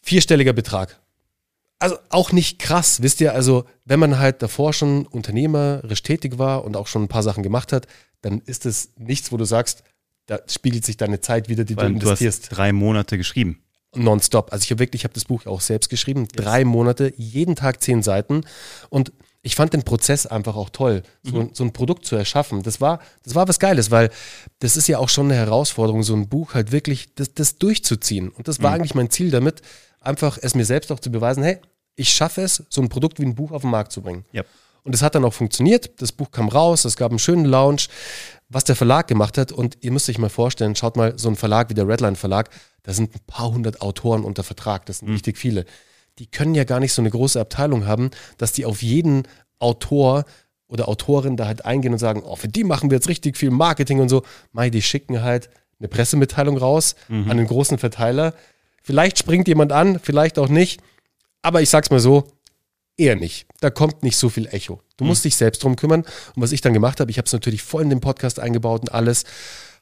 vierstelliger 0.02 0.52
Betrag. 0.52 1.00
Also 1.78 1.96
auch 2.10 2.32
nicht 2.32 2.58
krass, 2.58 3.00
wisst 3.00 3.22
ihr, 3.22 3.32
also 3.32 3.64
wenn 3.86 3.98
man 3.98 4.18
halt 4.18 4.42
davor 4.42 4.74
schon 4.74 5.06
unternehmerisch 5.06 6.02
tätig 6.02 6.36
war 6.36 6.66
und 6.66 6.76
auch 6.76 6.86
schon 6.86 7.04
ein 7.04 7.08
paar 7.08 7.22
Sachen 7.22 7.42
gemacht 7.42 7.72
hat, 7.72 7.86
dann 8.20 8.42
ist 8.42 8.66
es 8.66 8.90
nichts, 8.98 9.32
wo 9.32 9.38
du 9.38 9.46
sagst, 9.46 9.84
da 10.26 10.40
spiegelt 10.48 10.84
sich 10.84 10.96
deine 10.96 11.20
Zeit 11.20 11.48
wieder, 11.48 11.64
die 11.64 11.76
Weil 11.76 11.88
du 11.88 11.94
investierst. 11.94 12.46
Du 12.46 12.50
hast 12.50 12.56
drei 12.56 12.72
Monate 12.72 13.16
geschrieben. 13.16 13.62
Nonstop. 13.94 14.52
Also 14.52 14.64
ich 14.64 14.70
habe 14.70 14.80
wirklich, 14.80 15.00
ich 15.00 15.04
habe 15.04 15.14
das 15.14 15.24
Buch 15.24 15.46
auch 15.46 15.60
selbst 15.60 15.88
geschrieben. 15.88 16.22
Yes. 16.22 16.44
Drei 16.44 16.64
Monate, 16.64 17.12
jeden 17.16 17.56
Tag 17.56 17.82
zehn 17.82 18.02
Seiten. 18.02 18.44
Und 18.90 19.12
ich 19.42 19.54
fand 19.54 19.72
den 19.72 19.84
Prozess 19.84 20.26
einfach 20.26 20.56
auch 20.56 20.70
toll, 20.70 21.02
so, 21.22 21.42
mhm. 21.42 21.50
so, 21.52 21.62
ein 21.62 21.72
Produkt 21.72 22.04
zu 22.04 22.16
erschaffen. 22.16 22.62
Das 22.62 22.80
war, 22.80 23.00
das 23.22 23.34
war 23.34 23.46
was 23.46 23.60
Geiles, 23.60 23.90
weil 23.90 24.10
das 24.58 24.76
ist 24.76 24.88
ja 24.88 24.98
auch 24.98 25.08
schon 25.08 25.26
eine 25.26 25.36
Herausforderung, 25.36 26.02
so 26.02 26.14
ein 26.14 26.28
Buch 26.28 26.54
halt 26.54 26.72
wirklich 26.72 27.14
das, 27.14 27.32
das 27.32 27.58
durchzuziehen. 27.58 28.28
Und 28.28 28.48
das 28.48 28.60
war 28.60 28.70
mhm. 28.70 28.76
eigentlich 28.76 28.94
mein 28.94 29.10
Ziel 29.10 29.30
damit, 29.30 29.62
einfach 30.00 30.38
es 30.42 30.54
mir 30.54 30.64
selbst 30.64 30.90
auch 30.90 30.98
zu 30.98 31.12
beweisen, 31.12 31.44
hey, 31.44 31.58
ich 31.94 32.10
schaffe 32.10 32.42
es, 32.42 32.64
so 32.68 32.82
ein 32.82 32.88
Produkt 32.88 33.20
wie 33.20 33.24
ein 33.24 33.34
Buch 33.34 33.52
auf 33.52 33.62
den 33.62 33.70
Markt 33.70 33.92
zu 33.92 34.02
bringen. 34.02 34.24
Yep. 34.34 34.46
Und 34.86 34.94
es 34.94 35.02
hat 35.02 35.16
dann 35.16 35.24
auch 35.24 35.34
funktioniert. 35.34 36.00
Das 36.00 36.12
Buch 36.12 36.30
kam 36.30 36.48
raus, 36.48 36.84
es 36.84 36.96
gab 36.96 37.10
einen 37.10 37.18
schönen 37.18 37.44
Launch 37.44 37.88
was 38.48 38.64
der 38.64 38.76
Verlag 38.76 39.08
gemacht 39.08 39.38
hat. 39.38 39.52
Und 39.52 39.78
ihr 39.80 39.92
müsst 39.92 40.08
euch 40.08 40.18
mal 40.18 40.28
vorstellen, 40.30 40.76
schaut 40.76 40.96
mal, 40.96 41.18
so 41.18 41.28
ein 41.28 41.36
Verlag 41.36 41.70
wie 41.70 41.74
der 41.74 41.88
Redline 41.88 42.16
Verlag, 42.16 42.50
da 42.82 42.92
sind 42.92 43.14
ein 43.14 43.20
paar 43.26 43.50
hundert 43.50 43.80
Autoren 43.80 44.24
unter 44.24 44.42
Vertrag, 44.42 44.86
das 44.86 44.98
sind 44.98 45.08
mhm. 45.08 45.14
richtig 45.14 45.38
viele. 45.38 45.64
die 46.18 46.26
können 46.26 46.54
ja 46.54 46.64
gar 46.64 46.80
nicht 46.80 46.94
so 46.94 47.02
eine 47.02 47.10
große 47.10 47.38
Abteilung 47.38 47.86
haben, 47.86 48.10
dass 48.38 48.52
die 48.52 48.64
auf 48.64 48.80
jeden 48.82 49.24
Autor 49.58 50.24
oder 50.66 50.88
Autorin 50.88 51.36
da 51.36 51.46
halt 51.46 51.66
eingehen 51.66 51.92
und 51.92 51.98
sagen, 51.98 52.22
oh, 52.24 52.36
für 52.36 52.48
die 52.48 52.64
machen 52.64 52.90
wir 52.90 52.96
jetzt 52.96 53.08
richtig 53.08 53.36
viel 53.36 53.50
Marketing 53.50 54.00
und 54.00 54.08
so. 54.08 54.22
Mai, 54.52 54.70
die 54.70 54.80
schicken 54.80 55.22
halt 55.22 55.50
eine 55.78 55.88
Pressemitteilung 55.88 56.56
raus 56.56 56.96
mhm. 57.08 57.30
an 57.30 57.36
den 57.36 57.46
großen 57.46 57.76
Verteiler. 57.76 58.32
Vielleicht 58.82 59.18
springt 59.18 59.46
jemand 59.46 59.72
an, 59.72 60.00
vielleicht 60.02 60.38
auch 60.38 60.48
nicht. 60.48 60.80
Aber 61.42 61.60
ich 61.60 61.68
sag's 61.68 61.90
mal 61.90 62.00
so, 62.00 62.26
eher 62.96 63.16
nicht. 63.16 63.46
Da 63.60 63.70
kommt 63.70 64.02
nicht 64.02 64.16
so 64.16 64.28
viel 64.28 64.48
Echo. 64.50 64.80
Du 64.96 65.04
musst 65.04 65.24
mhm. 65.24 65.28
dich 65.28 65.36
selbst 65.36 65.62
drum 65.62 65.76
kümmern. 65.76 66.02
Und 66.02 66.42
was 66.42 66.52
ich 66.52 66.60
dann 66.60 66.72
gemacht 66.72 67.00
habe, 67.00 67.10
ich 67.10 67.18
habe 67.18 67.26
es 67.26 67.32
natürlich 67.32 67.62
voll 67.62 67.82
in 67.82 67.90
den 67.90 68.00
Podcast 68.00 68.40
eingebaut 68.40 68.82
und 68.82 68.92
alles, 68.92 69.24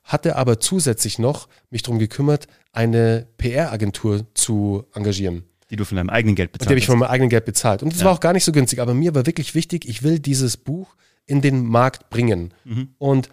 hatte 0.02 0.36
aber 0.36 0.60
zusätzlich 0.60 1.18
noch 1.18 1.48
mich 1.70 1.82
darum 1.82 1.98
gekümmert, 1.98 2.46
eine 2.72 3.26
PR-Agentur 3.38 4.26
zu 4.34 4.84
engagieren. 4.94 5.44
Die 5.70 5.76
du 5.76 5.84
von 5.84 5.96
deinem 5.96 6.10
eigenen 6.10 6.34
Geld 6.34 6.52
bezahlt 6.52 6.68
Die 6.68 6.72
habe 6.72 6.78
ich 6.78 6.86
von 6.86 6.98
meinem 6.98 7.10
eigenen 7.10 7.30
Geld 7.30 7.46
bezahlt. 7.46 7.82
Und 7.82 7.92
das 7.92 8.00
ja. 8.00 8.06
war 8.06 8.12
auch 8.12 8.20
gar 8.20 8.34
nicht 8.34 8.44
so 8.44 8.52
günstig, 8.52 8.80
aber 8.80 8.92
mir 8.92 9.14
war 9.14 9.24
wirklich 9.26 9.54
wichtig, 9.54 9.88
ich 9.88 10.02
will 10.02 10.18
dieses 10.18 10.56
Buch 10.56 10.94
in 11.26 11.40
den 11.40 11.64
Markt 11.64 12.10
bringen. 12.10 12.52
Mhm. 12.64 12.90
Und 12.98 13.30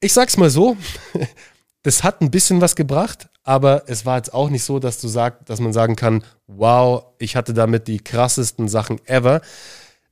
ich 0.00 0.12
sag's 0.12 0.36
mal 0.36 0.48
so, 0.48 0.76
das 1.82 2.04
hat 2.04 2.20
ein 2.20 2.30
bisschen 2.30 2.60
was 2.60 2.76
gebracht, 2.76 3.28
aber 3.42 3.84
es 3.86 4.04
war 4.04 4.16
jetzt 4.16 4.34
auch 4.34 4.50
nicht 4.50 4.64
so, 4.64 4.78
dass 4.78 5.00
du 5.00 5.08
sagst, 5.08 5.48
dass 5.48 5.60
man 5.60 5.72
sagen 5.72 5.96
kann, 5.96 6.22
wow, 6.46 7.04
ich 7.18 7.36
hatte 7.36 7.54
damit 7.54 7.88
die 7.88 7.98
krassesten 7.98 8.68
Sachen 8.68 9.00
ever. 9.06 9.40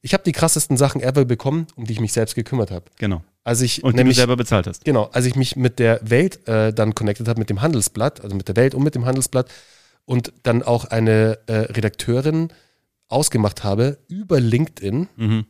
Ich 0.01 0.15
habe 0.15 0.23
die 0.23 0.33
krassesten 0.33 0.77
Sachen 0.77 1.03
ever 1.03 1.25
bekommen, 1.25 1.67
um 1.77 1.85
die 1.85 1.93
ich 1.93 2.01
mich 2.01 2.13
selbst 2.13 2.35
gekümmert 2.35 2.71
habe. 2.71 2.87
Genau. 2.97 3.23
Als 3.45 3.61
ich 3.61 3.83
und 3.85 3.97
nämlich, 3.97 4.17
die 4.17 4.21
du 4.21 4.23
selber 4.23 4.37
bezahlt 4.37 4.67
hast. 4.67 4.85
Genau, 4.85 5.05
als 5.13 5.27
ich 5.27 5.35
mich 5.35 5.57
mit 5.57 5.79
der 5.79 6.01
Welt 6.03 6.47
äh, 6.49 6.73
dann 6.73 6.95
connected 6.95 7.29
habe, 7.29 7.39
mit 7.39 7.51
dem 7.51 7.61
Handelsblatt, 7.61 8.23
also 8.23 8.37
mit 8.37 8.49
der 8.49 8.57
Welt 8.57 8.75
und 8.75 8.83
mit 8.83 8.95
dem 8.95 9.05
Handelsblatt 9.05 9.51
und 10.05 10.33
dann 10.43 10.63
auch 10.63 10.87
eine 10.87 11.39
äh, 11.47 11.53
Redakteurin 11.53 12.49
ausgemacht 13.09 13.65
habe 13.65 13.99
über 14.09 14.41
LinkedIn, 14.41 15.09
mhm. 15.17 15.47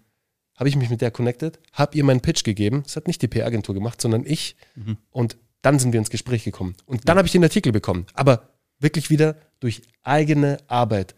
habe 0.57 0.69
ich 0.69 0.77
mich 0.77 0.91
mit 0.91 1.01
der 1.01 1.11
connected, 1.11 1.59
habe 1.73 1.97
ihr 1.97 2.05
meinen 2.05 2.21
Pitch 2.21 2.45
gegeben. 2.45 2.83
Das 2.85 2.97
hat 2.97 3.07
nicht 3.07 3.21
die 3.23 3.29
PR-Agentur 3.29 3.75
gemacht, 3.75 4.01
sondern 4.01 4.25
ich. 4.25 4.57
Mhm. 4.75 4.97
Und 5.11 5.37
dann 5.62 5.79
sind 5.79 5.93
wir 5.93 5.99
ins 5.99 6.11
Gespräch 6.11 6.45
gekommen. 6.45 6.75
Und 6.87 7.09
dann 7.09 7.17
ja. 7.17 7.19
habe 7.19 7.27
ich 7.27 7.33
den 7.33 7.43
Artikel 7.45 7.73
bekommen. 7.73 8.07
Aber 8.15 8.49
wirklich 8.79 9.11
wieder 9.11 9.37
durch 9.61 9.83
eigene 10.03 10.59
Arbeit. 10.69 11.15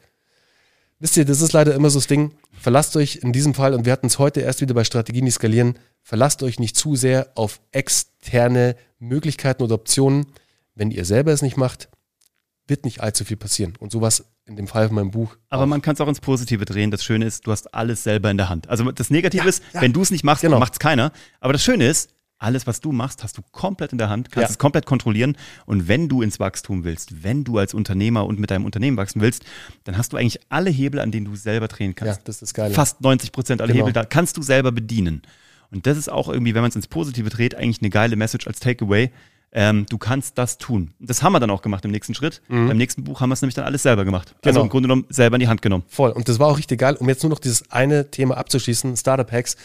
Wisst 0.98 1.16
ihr, 1.16 1.24
das 1.24 1.40
ist 1.40 1.52
leider 1.52 1.74
immer 1.74 1.90
so 1.90 1.98
das 1.98 2.06
Ding. 2.06 2.32
Verlasst 2.52 2.94
euch 2.96 3.16
in 3.22 3.32
diesem 3.32 3.54
Fall, 3.54 3.74
und 3.74 3.86
wir 3.86 3.92
hatten 3.92 4.06
es 4.06 4.18
heute 4.18 4.40
erst 4.40 4.60
wieder 4.60 4.74
bei 4.74 4.84
Strategien, 4.84 5.24
die 5.24 5.30
skalieren, 5.30 5.78
verlasst 6.02 6.42
euch 6.42 6.58
nicht 6.58 6.76
zu 6.76 6.94
sehr 6.94 7.30
auf 7.34 7.60
externe 7.72 8.76
Möglichkeiten 8.98 9.62
oder 9.62 9.76
Optionen. 9.76 10.26
Wenn 10.74 10.90
ihr 10.90 11.04
selber 11.04 11.32
es 11.32 11.42
nicht 11.42 11.56
macht, 11.56 11.88
wird 12.66 12.84
nicht 12.84 13.00
allzu 13.00 13.24
viel 13.24 13.36
passieren. 13.36 13.74
Und 13.78 13.92
sowas 13.92 14.26
in 14.46 14.56
dem 14.56 14.66
Fall 14.66 14.88
von 14.88 14.96
meinem 14.96 15.10
Buch. 15.10 15.36
Aber 15.48 15.62
auch. 15.62 15.66
man 15.66 15.80
kann 15.80 15.94
es 15.94 16.00
auch 16.00 16.08
ins 16.08 16.20
Positive 16.20 16.64
drehen. 16.64 16.90
Das 16.90 17.04
Schöne 17.04 17.24
ist, 17.24 17.46
du 17.46 17.52
hast 17.52 17.72
alles 17.74 18.02
selber 18.02 18.30
in 18.30 18.36
der 18.36 18.48
Hand. 18.48 18.68
Also 18.68 18.90
das 18.92 19.10
Negative 19.10 19.44
ja, 19.44 19.48
ist, 19.48 19.62
ja. 19.72 19.80
wenn 19.80 19.92
du 19.92 20.02
es 20.02 20.10
nicht 20.10 20.24
machst, 20.24 20.42
genau. 20.42 20.58
macht 20.58 20.74
es 20.74 20.78
keiner. 20.78 21.12
Aber 21.40 21.52
das 21.52 21.62
Schöne 21.62 21.86
ist, 21.86 22.10
alles, 22.40 22.66
was 22.66 22.80
du 22.80 22.90
machst, 22.90 23.22
hast 23.22 23.38
du 23.38 23.42
komplett 23.52 23.92
in 23.92 23.98
der 23.98 24.08
Hand, 24.08 24.32
kannst 24.32 24.48
ja. 24.48 24.52
es 24.52 24.58
komplett 24.58 24.86
kontrollilieren. 24.86 25.36
Und 25.66 25.88
wenn 25.88 26.08
du 26.08 26.22
ins 26.22 26.40
Wachstum 26.40 26.84
willst, 26.84 27.22
wenn 27.22 27.44
du 27.44 27.58
als 27.58 27.74
Unternehmer 27.74 28.26
und 28.26 28.40
mit 28.40 28.50
deinem 28.50 28.64
Unternehmen 28.64 28.96
wachsen 28.96 29.20
willst, 29.20 29.44
dann 29.84 29.96
hast 29.96 30.12
du 30.12 30.16
eigentlich 30.16 30.40
alle 30.48 30.70
Hebel, 30.70 31.00
an 31.00 31.12
denen 31.12 31.26
du 31.26 31.36
selber 31.36 31.68
drehen 31.68 31.94
kannst. 31.94 32.20
Ja, 32.20 32.22
das 32.24 32.42
ist 32.42 32.54
geil. 32.54 32.72
Fast 32.72 33.02
90 33.02 33.30
Prozent 33.32 33.60
aller 33.60 33.72
genau. 33.72 33.86
Hebel 33.86 33.92
da 33.92 34.04
kannst 34.04 34.36
du 34.36 34.42
selber 34.42 34.72
bedienen. 34.72 35.22
Und 35.70 35.86
das 35.86 35.96
ist 35.96 36.10
auch 36.10 36.28
irgendwie, 36.28 36.54
wenn 36.54 36.62
man 36.62 36.70
es 36.70 36.76
ins 36.76 36.88
Positive 36.88 37.28
dreht, 37.28 37.54
eigentlich 37.54 37.80
eine 37.80 37.90
geile 37.90 38.16
Message 38.16 38.46
als 38.46 38.58
Takeaway. 38.58 39.10
Ähm, 39.52 39.84
du 39.88 39.98
kannst 39.98 40.38
das 40.38 40.58
tun. 40.58 40.92
Das 40.98 41.22
haben 41.22 41.32
wir 41.32 41.40
dann 41.40 41.50
auch 41.50 41.60
gemacht 41.60 41.84
im 41.84 41.90
nächsten 41.90 42.14
Schritt. 42.14 42.40
Mhm. 42.48 42.68
Beim 42.68 42.76
nächsten 42.76 43.04
Buch 43.04 43.20
haben 43.20 43.30
wir 43.30 43.34
es 43.34 43.42
nämlich 43.42 43.54
dann 43.54 43.64
alles 43.64 43.82
selber 43.82 44.04
gemacht. 44.04 44.28
Also 44.28 44.40
genau. 44.42 44.48
Also 44.50 44.60
im 44.62 44.68
Grunde 44.70 44.88
genommen 44.88 45.06
selber 45.10 45.36
in 45.36 45.40
die 45.40 45.48
Hand 45.48 45.60
genommen. 45.60 45.84
Voll. 45.88 46.10
Und 46.10 46.28
das 46.28 46.38
war 46.38 46.48
auch 46.48 46.56
richtig 46.56 46.78
geil. 46.78 46.96
Um 46.96 47.08
jetzt 47.08 47.22
nur 47.22 47.30
noch 47.30 47.40
dieses 47.40 47.70
eine 47.70 48.10
Thema 48.10 48.36
abzuschließen, 48.36 48.96
Startup 48.96 49.30
Hacks. 49.30 49.56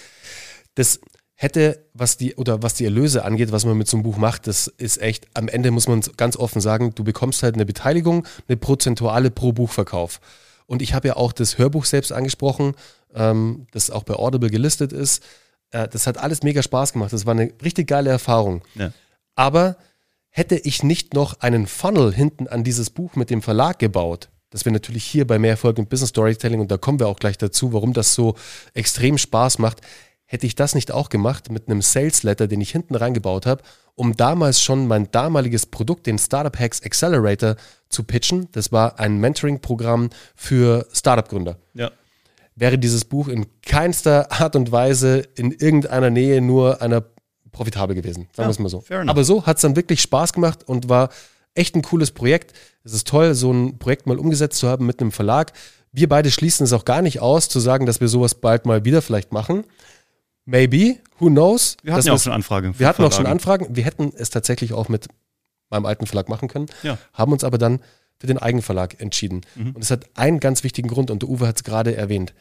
Das 0.74 1.00
hätte, 1.36 1.86
was 1.94 2.18
die, 2.18 2.36
oder 2.36 2.64
was 2.64 2.74
die 2.74 2.86
Erlöse 2.86 3.26
angeht, 3.26 3.52
was 3.52 3.66
man 3.66 3.78
mit 3.78 3.88
so 3.88 3.98
einem 3.98 4.04
Buch 4.04 4.18
macht, 4.18 4.48
das 4.48 4.68
ist 4.68 5.02
echt, 5.02 5.28
am 5.34 5.50
Ende 5.50 5.70
muss 5.72 5.88
man 5.88 6.02
ganz 6.18 6.38
offen 6.38 6.62
sagen, 6.62 6.96
du 6.96 7.04
bekommst 7.04 7.44
halt 7.44 7.56
eine 7.56 7.66
Beteiligung, 7.66 8.26
eine 8.48 8.58
prozentuale 8.58 9.32
pro 9.32 9.52
Buchverkauf. 9.52 10.22
Und 10.66 10.82
ich 10.82 10.94
habe 10.94 11.10
ja 11.10 11.18
auch 11.18 11.34
das 11.34 11.58
Hörbuch 11.58 11.86
selbst 11.86 12.12
angesprochen, 12.12 12.74
ähm, 13.14 13.68
das 13.72 13.92
auch 13.92 14.04
bei 14.04 14.16
Audible 14.16 14.50
gelistet 14.50 14.94
ist. 14.94 15.24
Äh, 15.72 15.88
das 15.90 16.08
hat 16.08 16.18
alles 16.18 16.42
mega 16.42 16.64
Spaß 16.64 16.94
gemacht. 16.94 17.14
Das 17.14 17.26
war 17.26 17.34
eine 17.34 17.52
richtig 17.64 17.88
geile 17.88 18.10
Erfahrung. 18.10 18.64
Ja. 18.74 18.92
Aber 19.36 19.78
hätte 20.30 20.56
ich 20.56 20.84
nicht 20.84 21.14
noch 21.14 21.42
einen 21.42 21.68
Funnel 21.68 22.14
hinten 22.14 22.48
an 22.48 22.64
dieses 22.64 22.90
Buch 22.90 23.16
mit 23.16 23.30
dem 23.30 23.42
Verlag 23.42 23.78
gebaut, 23.80 24.30
das 24.50 24.66
wir 24.66 24.72
natürlich 24.72 25.04
hier 25.04 25.28
bei 25.28 25.38
Mehr 25.38 25.52
Erfolg 25.52 25.78
im 25.78 25.88
Business 25.88 26.10
Storytelling, 26.10 26.62
und 26.62 26.72
da 26.72 26.78
kommen 26.78 27.00
wir 27.00 27.08
auch 27.08 27.20
gleich 27.20 27.38
dazu, 27.38 27.74
warum 27.74 27.94
das 27.94 28.16
so 28.16 28.36
extrem 28.74 29.18
Spaß 29.18 29.60
macht, 29.60 29.82
hätte 30.26 30.48
ich 30.48 30.56
das 30.56 30.76
nicht 30.76 30.92
auch 30.92 31.10
gemacht 31.10 31.52
mit 31.52 31.68
einem 31.68 31.82
Sales 31.82 32.24
Letter, 32.24 32.48
den 32.48 32.62
ich 32.62 32.72
hinten 32.72 32.96
reingebaut 32.96 33.46
habe, 33.46 33.64
um 33.96 34.16
damals 34.16 34.62
schon 34.62 34.88
mein 34.88 35.10
damaliges 35.12 35.66
Produkt, 35.66 36.08
den 36.08 36.18
Startup 36.18 36.58
Hacks 36.58 36.82
Accelerator, 36.84 37.56
zu 37.90 38.04
pitchen. 38.04 38.50
Das 38.52 38.72
war 38.72 39.00
ein 39.00 39.18
Mentoring-Programm 39.18 40.10
für 40.36 40.88
Startup-Gründer. 40.92 41.58
Ja. 41.74 41.92
Wäre 42.56 42.78
dieses 42.78 43.06
Buch 43.06 43.28
in 43.28 43.46
keinster 43.62 44.32
Art 44.32 44.56
und 44.56 44.72
Weise 44.72 45.24
in 45.36 45.52
irgendeiner 45.52 46.10
Nähe 46.10 46.42
nur 46.42 46.82
einer 46.82 47.04
profitabel 47.52 47.96
gewesen, 47.96 48.28
sagen 48.34 48.48
wir 48.48 48.52
es 48.52 48.60
mal 48.60 48.70
so. 48.70 48.84
Aber 49.08 49.24
so 49.24 49.46
hat 49.46 49.58
es 49.58 49.62
dann 49.62 49.76
wirklich 49.76 50.02
Spaß 50.02 50.34
gemacht 50.34 50.68
und 50.68 50.90
war 50.90 51.10
echt 51.54 51.76
ein 51.76 51.82
cooles 51.82 52.12
Projekt. 52.12 52.54
Es 52.84 52.94
ist 52.94 53.08
toll, 53.08 53.34
so 53.34 53.52
ein 53.52 53.80
Projekt 53.80 54.08
mal 54.08 54.20
umgesetzt 54.20 54.60
zu 54.60 54.68
haben 54.68 54.86
mit 54.86 55.00
einem 55.00 55.12
Verlag. 55.12 55.54
Wir 55.92 56.10
beide 56.10 56.30
schließen 56.30 56.66
es 56.66 56.74
auch 56.74 56.84
gar 56.84 57.02
nicht 57.02 57.22
aus, 57.22 57.48
zu 57.48 57.60
sagen, 57.62 57.86
dass 57.86 58.02
wir 58.02 58.10
sowas 58.10 58.36
bald 58.36 58.66
mal 58.66 58.84
wieder 58.84 59.02
vielleicht 59.02 59.32
machen. 59.32 59.64
Maybe, 60.46 60.98
who 61.20 61.28
knows? 61.28 61.78
Wir 61.82 61.94
hatten 61.94 62.08
ja 62.08 62.14
auch 62.14 62.20
schon 62.20 62.34
Anfragen. 62.34 62.78
Wir 62.78 62.88
hatten 62.88 63.04
auch 63.04 63.12
schon 63.12 63.26
Anfragen. 63.26 63.76
Wir 63.76 63.84
hätten 63.84 64.14
es 64.16 64.30
tatsächlich 64.30 64.74
auch 64.74 64.90
mit 64.90 65.08
meinem 65.70 65.86
alten 65.86 66.06
Verlag 66.06 66.30
machen 66.30 66.48
können, 66.48 66.68
ja. 66.84 66.98
haben 67.14 67.32
uns 67.32 67.44
aber 67.44 67.58
dann 67.58 67.80
für 68.20 68.28
den 68.28 68.38
Eigenverlag 68.38 69.00
entschieden. 69.02 69.42
Mhm. 69.56 69.72
Und 69.72 69.84
es 69.84 69.92
hat 69.92 70.06
einen 70.16 70.40
ganz 70.40 70.64
wichtigen 70.64 70.88
Grund 70.88 71.12
und 71.12 71.22
der 71.22 71.30
Uwe 71.30 71.48
hat 71.48 71.58
es 71.58 71.64
gerade 71.64 71.96
erwähnt. 71.96 72.34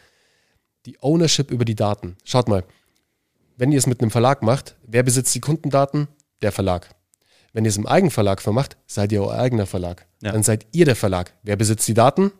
Die 0.86 0.98
Ownership 1.02 1.50
über 1.50 1.64
die 1.64 1.74
Daten. 1.74 2.16
Schaut 2.24 2.48
mal, 2.48 2.64
wenn 3.56 3.72
ihr 3.72 3.78
es 3.78 3.86
mit 3.86 4.00
einem 4.00 4.10
Verlag 4.10 4.42
macht, 4.42 4.76
wer 4.86 5.02
besitzt 5.02 5.34
die 5.34 5.40
Kundendaten? 5.40 6.08
Der 6.42 6.52
Verlag. 6.52 6.94
Wenn 7.52 7.64
ihr 7.64 7.68
es 7.68 7.76
im 7.76 7.86
Eigenverlag 7.86 8.42
vermacht, 8.42 8.76
seid 8.86 9.12
ihr 9.12 9.22
euer 9.22 9.38
eigener 9.38 9.66
Verlag. 9.66 10.06
Ja. 10.22 10.32
Dann 10.32 10.42
seid 10.42 10.66
ihr 10.72 10.84
der 10.84 10.96
Verlag. 10.96 11.32
Wer 11.42 11.56
besitzt 11.56 11.86
die 11.88 11.94
Daten? 11.94 12.32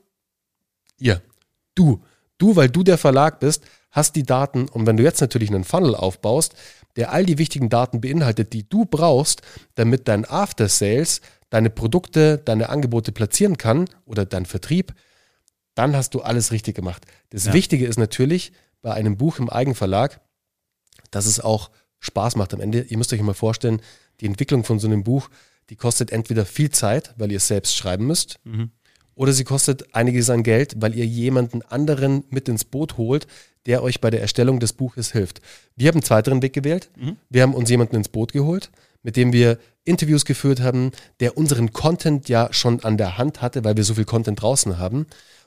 Ihr. 0.99 1.23
Du. 1.75 2.03
Du, 2.45 2.57
weil 2.57 2.69
du 2.69 2.83
der 2.83 2.99
Verlag 2.99 3.41
bist, 3.41 3.65
hast 3.91 4.17
die 4.17 4.23
Daten 4.23 4.69
und 4.69 4.87
wenn 4.87 4.99
du 4.99 5.03
jetzt 5.03 5.23
natürlich 5.23 5.49
einen 5.49 5.65
Funnel 5.65 5.95
aufbaust, 5.95 6.55
der 6.95 7.11
all 7.11 7.25
die 7.25 7.39
wichtigen 7.39 7.71
Daten 7.71 8.03
beinhaltet, 8.03 8.53
die 8.53 8.69
du 8.69 8.85
brauchst, 8.85 9.41
damit 9.77 10.09
dein 10.09 10.29
After 10.29 10.69
Sales 10.69 11.23
deine 11.49 11.71
Produkte, 11.71 12.37
deine 12.37 12.69
Angebote 12.69 13.13
platzieren 13.13 13.57
kann 13.57 13.89
oder 14.05 14.27
dein 14.27 14.45
Vertrieb, 14.45 14.93
dann 15.75 15.97
hast 15.97 16.13
du 16.13 16.21
alles 16.21 16.53
richtig 16.53 16.75
gemacht. 16.77 17.07
Das 17.31 17.47
ja. 17.47 17.55
Wichtige 17.55 17.87
ist 17.87 17.99
natürlich 17.99 18.53
bei 18.83 18.93
einem 18.93 19.17
Buch 19.17 19.39
im 19.39 19.49
Eigenverlag, 19.49 20.21
dass 21.13 21.25
es 21.25 21.41
auch 21.41 21.71
Spaß 21.99 22.37
macht 22.37 22.53
am 22.53 22.61
Ende. 22.61 22.83
Ihr 22.83 22.99
müsst 22.99 23.15
euch 23.15 23.23
mal 23.23 23.33
vorstellen, 23.33 23.81
die 24.21 24.27
Entwicklung 24.27 24.65
von 24.65 24.79
so 24.79 24.87
einem 24.87 25.03
Buch, 25.03 25.31
die 25.71 25.77
kostet 25.77 26.13
entweder 26.13 26.45
viel 26.45 26.69
Zeit, 26.69 27.15
weil 27.17 27.33
ihr 27.33 27.39
es 27.39 27.49
selbst 27.49 27.75
schreiben 27.75 28.07
müsst, 28.07 28.39
mhm. 28.45 28.71
Oder 29.15 29.33
sie 29.33 29.45
kostet 29.45 29.95
einiges 29.95 30.31
an 30.31 30.43
Geld, 30.43 30.75
weil 30.79 30.95
ihr 30.95 31.07
jemanden 31.07 31.63
anderen 31.63 32.25
mit 32.31 32.49
ins 32.49 32.65
Boot 32.65 32.97
holt, 32.97 33.27
der 33.67 33.83
euch 33.83 34.01
bei 34.01 34.11
der 34.11 34.21
Erstellung 34.21 34.61
des 34.61 34.73
Buches 34.73 35.13
hilft. 35.13 35.41
Wir 35.77 35.89
haben 35.89 35.97
einen 35.97 36.03
zweiteren 36.03 36.43
Weg 36.43 36.53
gewählt. 36.53 36.91
Mhm. 36.97 37.17
Wir 37.31 37.43
haben 37.43 37.55
uns 37.55 37.71
jemanden 37.71 37.97
ins 37.97 38.09
Boot 38.09 38.33
geholt, 38.33 38.71
mit 39.03 39.17
dem 39.17 39.33
wir 39.33 39.59
Interviews 39.85 40.25
geführt 40.25 40.61
haben, 40.61 40.93
der 41.21 41.37
unseren 41.37 41.73
Content 41.73 42.29
ja 42.29 42.49
schon 42.53 42.83
an 42.85 42.97
der 42.97 43.19
Hand 43.19 43.43
hatte, 43.43 43.65
weil 43.65 43.77
wir 43.77 43.85
so 43.85 43.95
viel 43.95 44.05
Content 44.05 44.41
draußen 44.41 44.79
haben. 44.79 45.07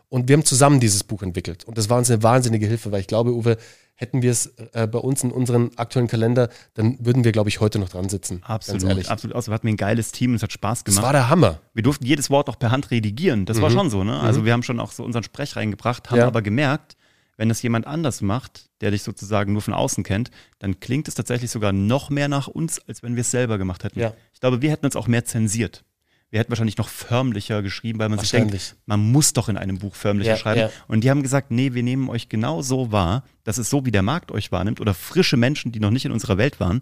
Und 0.10 0.30
wir 0.30 0.38
haben 0.38 0.46
zusammen 0.46 0.80
dieses 0.80 1.04
Buch 1.04 1.22
entwickelt. 1.22 1.66
Und 1.66 1.78
das 1.78 1.90
war 1.90 1.98
uns 1.98 2.10
eine 2.10 2.24
wahnsinnige 2.24 2.66
Hilfe, 2.66 2.92
weil 2.92 3.02
ich 3.02 3.08
glaube, 3.08 3.34
Uwe, 3.34 3.58
hätten 3.98 4.22
wir 4.22 4.32
es 4.32 4.54
äh, 4.74 4.88
bei 4.88 5.00
uns 5.00 5.24
in 5.24 5.32
unserem 5.32 5.72
aktuellen 5.76 6.08
Kalender, 6.08 6.50
dann 6.76 6.98
würden 7.04 7.24
wir, 7.24 7.32
glaube 7.32 7.50
ich, 7.50 7.60
heute 7.60 7.80
noch 7.80 7.90
dran 7.90 8.08
sitzen. 8.10 8.42
Absolut, 8.44 9.10
absolut. 9.10 9.36
Also 9.36 9.52
wir 9.52 9.56
hatten 9.56 9.68
ein 9.68 9.76
geiles 9.76 10.12
Team, 10.12 10.36
es 10.36 10.44
hat 10.44 10.54
Spaß 10.54 10.86
gemacht. 10.86 10.98
Das 10.98 11.04
war 11.04 11.14
der 11.14 11.30
Hammer. 11.30 11.60
Wir 11.74 11.84
durften 11.84 12.06
jedes 12.06 12.30
Wort 12.30 12.48
auch 12.48 12.60
per 12.60 12.72
Hand 12.72 12.92
redigieren. 12.92 13.46
Das 13.46 13.58
mhm. 13.58 13.62
war 13.64 13.72
schon 13.72 13.90
so, 13.90 14.04
ne? 14.04 14.20
Also 14.20 14.42
mhm. 14.42 14.46
wir 14.46 14.54
haben 14.54 14.64
schon 14.64 14.80
auch 14.80 14.92
so 14.92 15.04
unseren 15.04 15.24
Sprech 15.24 15.56
reingebracht, 15.56 16.12
haben 16.12 16.20
ja. 16.20 16.28
aber 16.28 16.44
gemerkt, 16.44 16.96
wenn 17.38 17.50
das 17.50 17.62
jemand 17.62 17.88
anders 17.88 18.22
macht, 18.22 18.70
der 18.82 18.92
dich 18.92 19.04
sozusagen 19.04 19.54
nur 19.54 19.62
von 19.62 19.74
außen 19.74 20.04
kennt, 20.04 20.30
dann 20.60 20.80
klingt 20.80 21.08
es 21.08 21.16
tatsächlich 21.16 21.50
sogar 21.50 21.72
noch 21.72 22.10
mehr 22.10 22.28
nach 22.28 22.48
uns, 22.48 22.80
als 22.88 23.02
wenn 23.04 23.16
wir 23.16 23.22
es 23.22 23.32
selber 23.32 23.58
gemacht 23.58 23.84
hätten. 23.84 24.00
Ja. 24.00 24.14
Ich 24.34 24.40
glaube, 24.40 24.62
wir 24.62 24.70
hätten 24.72 24.86
uns 24.86 24.96
auch 24.96 25.08
mehr 25.08 25.26
zensiert. 25.26 25.84
Wir 26.29 26.39
hätten 26.39 26.50
wahrscheinlich 26.50 26.77
noch 26.77 26.89
förmlicher 26.89 27.62
geschrieben, 27.62 28.00
weil 28.00 28.10
man 28.10 28.19
sich 28.19 28.31
denkt, 28.31 28.75
man 28.86 29.00
muss 29.00 29.31
doch 29.31 29.48
in 29.48 29.55
einem 29.55 29.79
Buch 29.79 29.96
förmlicher 29.96 30.31
ja, 30.31 30.38
schreiben. 30.38 30.60
Ja. 30.60 30.69
Und 30.88 31.03
die 31.03 31.10
haben 31.10 31.24
gesagt, 31.24 31.51
nee, 31.51 31.74
wir 31.74 31.84
nehmen 31.84 32.10
euch 32.10 32.27
genau 32.27 32.62
so 32.62 32.91
wahr. 32.91 33.24
Das 33.46 33.57
ist 33.57 33.69
so, 33.69 33.86
wie 33.86 33.91
der 33.91 34.01
Markt 34.01 34.31
euch 34.31 34.51
wahrnimmt 34.51 34.81
oder 34.81 34.93
frische 34.93 35.38
Menschen, 35.38 35.72
die 35.72 35.79
noch 35.79 35.91
nicht 35.91 36.05
in 36.05 36.12
unserer 36.12 36.38
Welt 36.38 36.60
waren. 36.60 36.81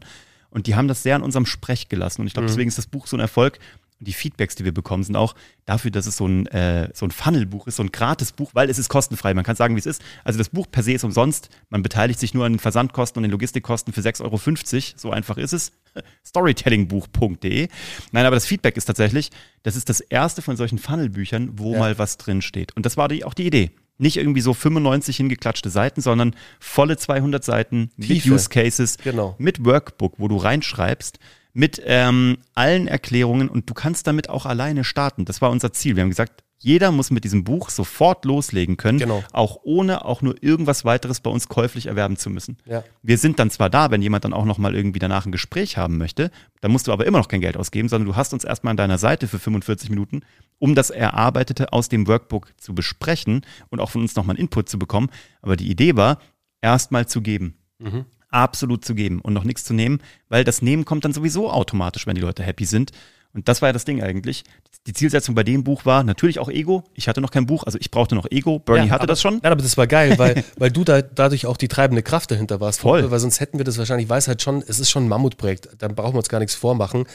Und 0.50 0.66
die 0.66 0.76
haben 0.76 0.88
das 0.88 1.04
sehr 1.04 1.16
an 1.16 1.22
unserem 1.22 1.46
Sprech 1.46 1.90
gelassen. 1.90 2.22
Und 2.22 2.28
ich 2.28 2.34
glaube, 2.34 2.46
mhm. 2.46 2.52
deswegen 2.52 2.70
ist 2.70 2.78
das 2.78 2.88
Buch 2.88 3.06
so 3.06 3.18
ein 3.18 3.20
Erfolg. 3.20 3.60
Und 4.00 4.08
die 4.10 4.14
Feedbacks, 4.14 4.56
die 4.56 4.66
wir 4.66 4.74
bekommen, 4.74 5.04
sind 5.04 5.16
auch 5.16 5.36
dafür, 5.66 5.90
dass 5.90 6.06
es 6.06 6.18
so 6.18 6.28
ein, 6.28 6.48
äh, 6.48 6.90
so 6.94 7.06
ein 7.06 7.12
Funnel-Buch 7.12 7.68
ist, 7.68 7.78
so 7.78 7.84
ein 7.84 7.92
Gratis-Buch, 7.92 8.52
weil 8.54 8.70
es 8.70 8.78
ist 8.78 8.90
kostenfrei. 8.90 9.34
Man 9.34 9.46
kann 9.46 9.56
sagen, 9.56 9.76
wie 9.76 9.80
es 9.80 9.86
ist. 9.86 10.02
Also 10.26 10.38
das 10.38 10.50
Buch 10.50 10.68
per 10.70 10.84
se 10.84 10.92
ist 10.92 11.06
umsonst. 11.06 11.50
Man 11.70 11.82
beteiligt 11.82 12.20
sich 12.20 12.34
nur 12.34 12.46
an 12.46 12.54
den 12.54 12.60
Versandkosten 12.60 13.20
und 13.20 13.24
den 13.24 13.32
Logistikkosten 13.32 13.94
für 13.94 14.02
6,50 14.02 14.24
Euro. 14.24 14.94
So 14.98 15.12
einfach 15.12 15.38
ist 15.38 15.54
es. 15.54 15.72
Storytellingbuch.de. 16.26 17.70
Nein, 18.12 18.26
aber 18.26 18.36
das 18.36 18.46
Feedback 18.46 18.76
ist 18.76 18.86
tatsächlich, 18.86 19.32
das 19.64 19.78
ist 19.78 19.88
das 19.88 20.02
erste 20.02 20.42
von 20.42 20.58
solchen 20.58 20.78
Funnel-Büchern, 20.78 21.52
wo 21.58 21.74
ja. 21.74 21.80
mal 21.80 21.98
was 21.98 22.18
drin 22.18 22.42
steht. 22.42 22.76
Und 22.76 22.86
das 22.86 22.98
war 22.98 23.08
die, 23.08 23.24
auch 23.24 23.34
die 23.34 23.48
Idee. 23.48 23.72
Nicht 23.98 24.18
irgendwie 24.18 24.42
so 24.42 24.54
95 24.54 25.16
hingeklatschte 25.16 25.70
Seiten, 25.70 26.02
sondern 26.02 26.36
volle 26.60 26.98
200 26.98 27.42
Seiten 27.46 27.92
Tiefe. 28.00 28.14
mit 28.14 28.26
Use 28.26 28.50
Cases, 28.50 28.98
genau. 28.98 29.36
mit 29.38 29.64
Workbook, 29.64 30.16
wo 30.18 30.28
du 30.28 30.36
reinschreibst, 30.36 31.18
mit 31.56 31.82
ähm, 31.86 32.38
allen 32.54 32.86
Erklärungen 32.86 33.48
und 33.48 33.70
du 33.70 33.74
kannst 33.74 34.08
damit 34.08 34.30
auch 34.30 34.46
alleine 34.46 34.84
starten. 34.84 35.24
Das 35.24 35.42
war 35.42 35.50
unser 35.52 35.72
Ziel. 35.72 35.96
Wir 35.96 36.04
haben 36.04 36.10
gesagt, 36.10 36.44
jeder 36.58 36.92
muss 36.92 37.12
mit 37.12 37.24
diesem 37.24 37.46
Buch 37.46 37.70
sofort 37.70 38.26
loslegen 38.26 38.76
können, 38.76 39.00
genau. 39.00 39.24
auch 39.32 39.60
ohne 39.64 40.04
auch 40.04 40.22
nur 40.22 40.42
irgendwas 40.44 40.84
weiteres 40.84 41.22
bei 41.22 41.30
uns 41.30 41.48
käuflich 41.48 41.86
erwerben 41.86 42.18
zu 42.18 42.30
müssen. 42.30 42.58
Ja. 42.66 42.84
Wir 43.04 43.18
sind 43.18 43.40
dann 43.40 43.50
zwar 43.50 43.70
da, 43.70 43.90
wenn 43.90 44.02
jemand 44.02 44.26
dann 44.26 44.34
auch 44.34 44.44
nochmal 44.44 44.76
irgendwie 44.76 45.00
danach 45.00 45.26
ein 45.26 45.32
Gespräch 45.32 45.78
haben 45.78 45.98
möchte, 45.98 46.30
dann 46.60 46.72
musst 46.72 46.88
du 46.88 46.92
aber 46.92 47.06
immer 47.06 47.20
noch 47.20 47.30
kein 47.30 47.42
Geld 47.42 47.56
ausgeben, 47.56 47.88
sondern 47.88 48.08
du 48.08 48.18
hast 48.18 48.34
uns 48.34 48.44
erstmal 48.44 48.72
an 48.72 48.78
deiner 48.78 48.98
Seite 48.98 49.30
für 49.30 49.40
45 49.40 49.90
Minuten, 49.90 50.24
um 50.60 50.76
das 50.76 50.90
Erarbeitete 50.90 51.72
aus 51.72 51.88
dem 51.88 52.06
Workbook 52.06 52.52
zu 52.58 52.76
besprechen 52.76 53.46
und 53.70 53.80
auch 53.80 53.92
von 53.92 54.02
uns 54.02 54.16
nochmal 54.16 54.36
einen 54.36 54.44
Input 54.44 54.68
zu 54.68 54.78
bekommen. 54.78 55.10
Aber 55.42 55.56
die 55.56 55.70
Idee 55.72 55.96
war, 55.96 56.20
erstmal 56.62 57.08
zu 57.08 57.22
geben. 57.22 57.56
Mhm 57.80 58.06
absolut 58.36 58.84
zu 58.84 58.94
geben 58.94 59.22
und 59.22 59.34
noch 59.34 59.46
nichts 59.46 59.64
zu 59.64 59.74
nehmen, 59.74 60.00
weil 60.30 60.44
das 60.44 60.62
Nehmen 60.62 60.86
kommt 60.86 61.06
dann 61.06 61.14
sowieso 61.14 61.50
automatisch, 61.50 62.06
wenn 62.06 62.16
die 62.16 62.22
Leute 62.22 62.44
happy 62.44 62.66
sind. 62.66 62.92
Und 63.34 63.48
das 63.48 63.62
war 63.62 63.70
ja 63.70 63.74
das 63.74 63.86
Ding 63.86 64.02
eigentlich. 64.02 64.44
Die 64.88 64.94
Zielsetzung 64.94 65.36
bei 65.36 65.44
dem 65.44 65.64
Buch 65.64 65.86
war 65.86 66.04
natürlich 66.04 66.40
auch 66.40 66.50
Ego. 66.50 66.84
Ich 66.94 67.08
hatte 67.08 67.20
noch 67.20 67.32
kein 67.32 67.46
Buch, 67.46 67.64
also 67.64 67.78
ich 67.82 67.92
brauchte 67.92 68.16
noch 68.16 68.28
Ego. 68.30 68.60
Bernie 68.60 68.88
ja, 68.88 68.92
hatte 68.92 69.02
aber, 69.02 69.08
das 69.08 69.22
schon. 69.22 69.40
Nein, 69.42 69.52
aber 69.52 69.62
das 69.62 69.78
war 69.78 69.88
geil, 69.88 70.18
weil, 70.18 70.44
weil 70.58 70.72
du 70.72 70.84
da 70.84 71.02
dadurch 71.02 71.46
auch 71.46 71.58
die 71.58 71.68
treibende 71.68 72.04
Kraft 72.04 72.32
dahinter 72.32 72.60
warst. 72.60 72.82
Voll. 72.82 73.10
Weil 73.10 73.20
sonst 73.20 73.40
hätten 73.40 73.58
wir 73.58 73.66
das 73.66 73.78
wahrscheinlich, 73.78 74.06
ich 74.06 74.10
weiß 74.10 74.28
halt 74.28 74.42
schon, 74.42 74.64
es 74.68 74.80
ist 74.80 74.90
schon 74.90 75.06
ein 75.06 75.10
Mammutprojekt. 75.10 75.70
Da 75.80 75.88
brauchen 75.88 76.14
wir 76.14 76.20
uns 76.20 76.30
gar 76.30 76.40
nichts 76.40 76.56
vormachen. 76.56 77.06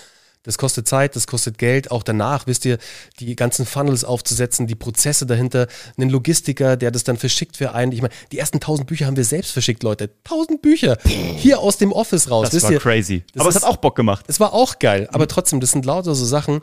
Das 0.42 0.56
kostet 0.56 0.88
Zeit, 0.88 1.16
das 1.16 1.26
kostet 1.26 1.58
Geld. 1.58 1.90
Auch 1.90 2.02
danach, 2.02 2.46
wisst 2.46 2.64
ihr, 2.64 2.78
die 3.18 3.36
ganzen 3.36 3.66
Funnels 3.66 4.04
aufzusetzen, 4.04 4.66
die 4.66 4.74
Prozesse 4.74 5.26
dahinter, 5.26 5.66
einen 5.98 6.08
Logistiker, 6.08 6.76
der 6.78 6.90
das 6.90 7.04
dann 7.04 7.18
verschickt 7.18 7.58
für 7.58 7.74
einen. 7.74 7.92
Ich 7.92 8.00
meine, 8.00 8.14
die 8.32 8.38
ersten 8.38 8.58
tausend 8.58 8.86
Bücher 8.86 9.06
haben 9.06 9.16
wir 9.16 9.24
selbst 9.24 9.52
verschickt, 9.52 9.82
Leute. 9.82 10.10
Tausend 10.24 10.62
Bücher 10.62 10.96
hier 11.04 11.58
aus 11.58 11.76
dem 11.76 11.92
Office 11.92 12.30
raus. 12.30 12.46
Das 12.46 12.54
wisst 12.54 12.64
war 12.64 12.72
ihr? 12.72 12.80
crazy. 12.80 13.22
Das 13.34 13.42
Aber 13.42 13.50
ist, 13.50 13.56
es 13.56 13.62
hat 13.62 13.70
auch 13.70 13.76
Bock 13.76 13.96
gemacht. 13.96 14.24
Es 14.28 14.40
war 14.40 14.54
auch 14.54 14.78
geil. 14.78 15.08
Aber 15.12 15.28
trotzdem, 15.28 15.60
das 15.60 15.72
sind 15.72 15.84
lauter 15.84 16.14
so 16.14 16.24
Sachen, 16.24 16.62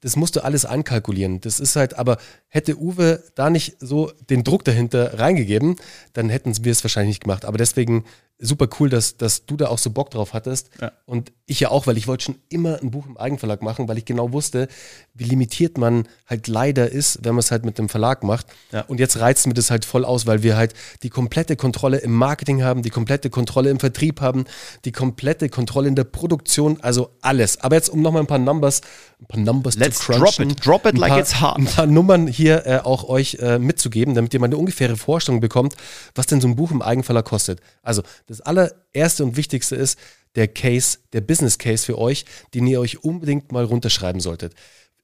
das 0.00 0.16
musst 0.16 0.36
du 0.36 0.42
alles 0.42 0.64
einkalkulieren. 0.64 1.40
Das 1.40 1.60
ist 1.60 1.76
halt, 1.76 1.98
aber 1.98 2.16
hätte 2.48 2.78
Uwe 2.78 3.22
da 3.34 3.50
nicht 3.50 3.76
so 3.80 4.10
den 4.30 4.44
Druck 4.44 4.64
dahinter 4.64 5.18
reingegeben, 5.18 5.76
dann 6.14 6.30
hätten 6.30 6.64
wir 6.64 6.72
es 6.72 6.82
wahrscheinlich 6.82 7.16
nicht 7.16 7.24
gemacht. 7.24 7.44
Aber 7.44 7.58
deswegen 7.58 8.04
super 8.40 8.68
cool, 8.78 8.88
dass, 8.88 9.16
dass 9.16 9.46
du 9.46 9.56
da 9.56 9.68
auch 9.68 9.78
so 9.78 9.90
Bock 9.90 10.10
drauf 10.10 10.32
hattest. 10.32 10.70
Ja. 10.80 10.92
Und 11.04 11.32
ich 11.46 11.60
ja 11.60 11.70
auch, 11.70 11.86
weil 11.86 11.98
ich 11.98 12.06
wollte 12.06 12.24
schon 12.24 12.38
immer 12.48 12.80
ein 12.80 12.90
Buch 12.90 13.06
im 13.06 13.16
Eigenverlag 13.16 13.62
machen, 13.62 13.88
weil 13.88 13.98
ich 13.98 14.04
genau 14.04 14.32
wusste, 14.32 14.68
wie 15.14 15.24
limitiert 15.24 15.78
man 15.78 16.08
halt 16.26 16.48
leider 16.48 16.90
ist, 16.90 17.18
wenn 17.22 17.34
man 17.34 17.40
es 17.40 17.50
halt 17.50 17.64
mit 17.64 17.78
dem 17.78 17.88
Verlag 17.88 18.22
macht. 18.22 18.46
Ja. 18.72 18.82
Und 18.82 19.00
jetzt 19.00 19.18
reizt 19.18 19.46
mir 19.46 19.54
das 19.54 19.70
halt 19.70 19.84
voll 19.84 20.04
aus, 20.04 20.26
weil 20.26 20.42
wir 20.42 20.56
halt 20.56 20.74
die 21.02 21.10
komplette 21.10 21.56
Kontrolle 21.56 21.98
im 21.98 22.12
Marketing 22.12 22.62
haben, 22.62 22.82
die 22.82 22.90
komplette 22.90 23.30
Kontrolle 23.30 23.70
im 23.70 23.80
Vertrieb 23.80 24.20
haben, 24.20 24.44
die 24.84 24.92
komplette 24.92 25.48
Kontrolle 25.48 25.88
in 25.88 25.96
der 25.96 26.04
Produktion, 26.04 26.78
also 26.80 27.10
alles. 27.20 27.60
Aber 27.60 27.76
jetzt, 27.76 27.88
um 27.90 28.00
nochmal 28.00 28.22
ein 28.22 28.26
paar 28.26 28.38
Numbers, 28.38 28.80
ein 29.20 29.26
paar 29.26 29.40
Numbers 29.40 29.76
Let's 29.76 29.98
zu 29.98 30.12
crunchen. 30.12 30.48
Drop 30.48 30.56
it, 30.56 30.66
drop 30.66 30.86
it 30.86 30.98
like 30.98 31.10
paar, 31.10 31.20
it's 31.20 31.40
hot. 31.40 31.58
Ein 31.58 31.66
paar 31.66 31.86
Nummern 31.86 32.26
hier 32.26 32.66
äh, 32.66 32.78
auch 32.78 33.08
euch 33.08 33.34
äh, 33.40 33.58
mitzugeben, 33.58 34.14
damit 34.14 34.32
ihr 34.32 34.40
mal 34.40 34.46
eine 34.46 34.56
ungefähre 34.56 34.96
Vorstellung 34.96 35.40
bekommt, 35.40 35.74
was 36.14 36.26
denn 36.26 36.40
so 36.40 36.48
ein 36.48 36.56
Buch 36.56 36.70
im 36.70 36.80
Eigenverlag 36.80 37.24
kostet. 37.24 37.60
Also 37.82 38.02
das 38.30 38.40
allererste 38.40 39.24
und 39.24 39.36
wichtigste 39.36 39.74
ist 39.74 39.98
der 40.36 40.46
Case, 40.46 40.98
der 41.12 41.20
Business 41.20 41.58
Case 41.58 41.84
für 41.84 41.98
euch, 41.98 42.24
den 42.54 42.64
ihr 42.68 42.80
euch 42.80 43.02
unbedingt 43.02 43.50
mal 43.50 43.64
runterschreiben 43.64 44.20
solltet. 44.20 44.54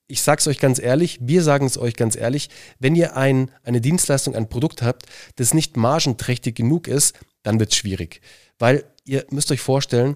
Ich 0.06 0.22
sage 0.22 0.38
es 0.38 0.46
euch 0.46 0.60
ganz 0.60 0.78
ehrlich, 0.78 1.18
wir 1.20 1.42
sagen 1.42 1.66
es 1.66 1.76
euch 1.76 1.96
ganz 1.96 2.14
ehrlich, 2.14 2.48
wenn 2.78 2.94
ihr 2.94 3.16
ein, 3.16 3.50
eine 3.64 3.80
Dienstleistung, 3.80 4.36
ein 4.36 4.48
Produkt 4.48 4.82
habt, 4.82 5.06
das 5.34 5.54
nicht 5.54 5.76
margenträchtig 5.76 6.54
genug 6.54 6.86
ist, 6.86 7.18
dann 7.42 7.58
wird 7.58 7.72
es 7.72 7.76
schwierig. 7.76 8.20
Weil 8.60 8.84
ihr 9.04 9.26
müsst 9.30 9.50
euch 9.50 9.60
vorstellen, 9.60 10.14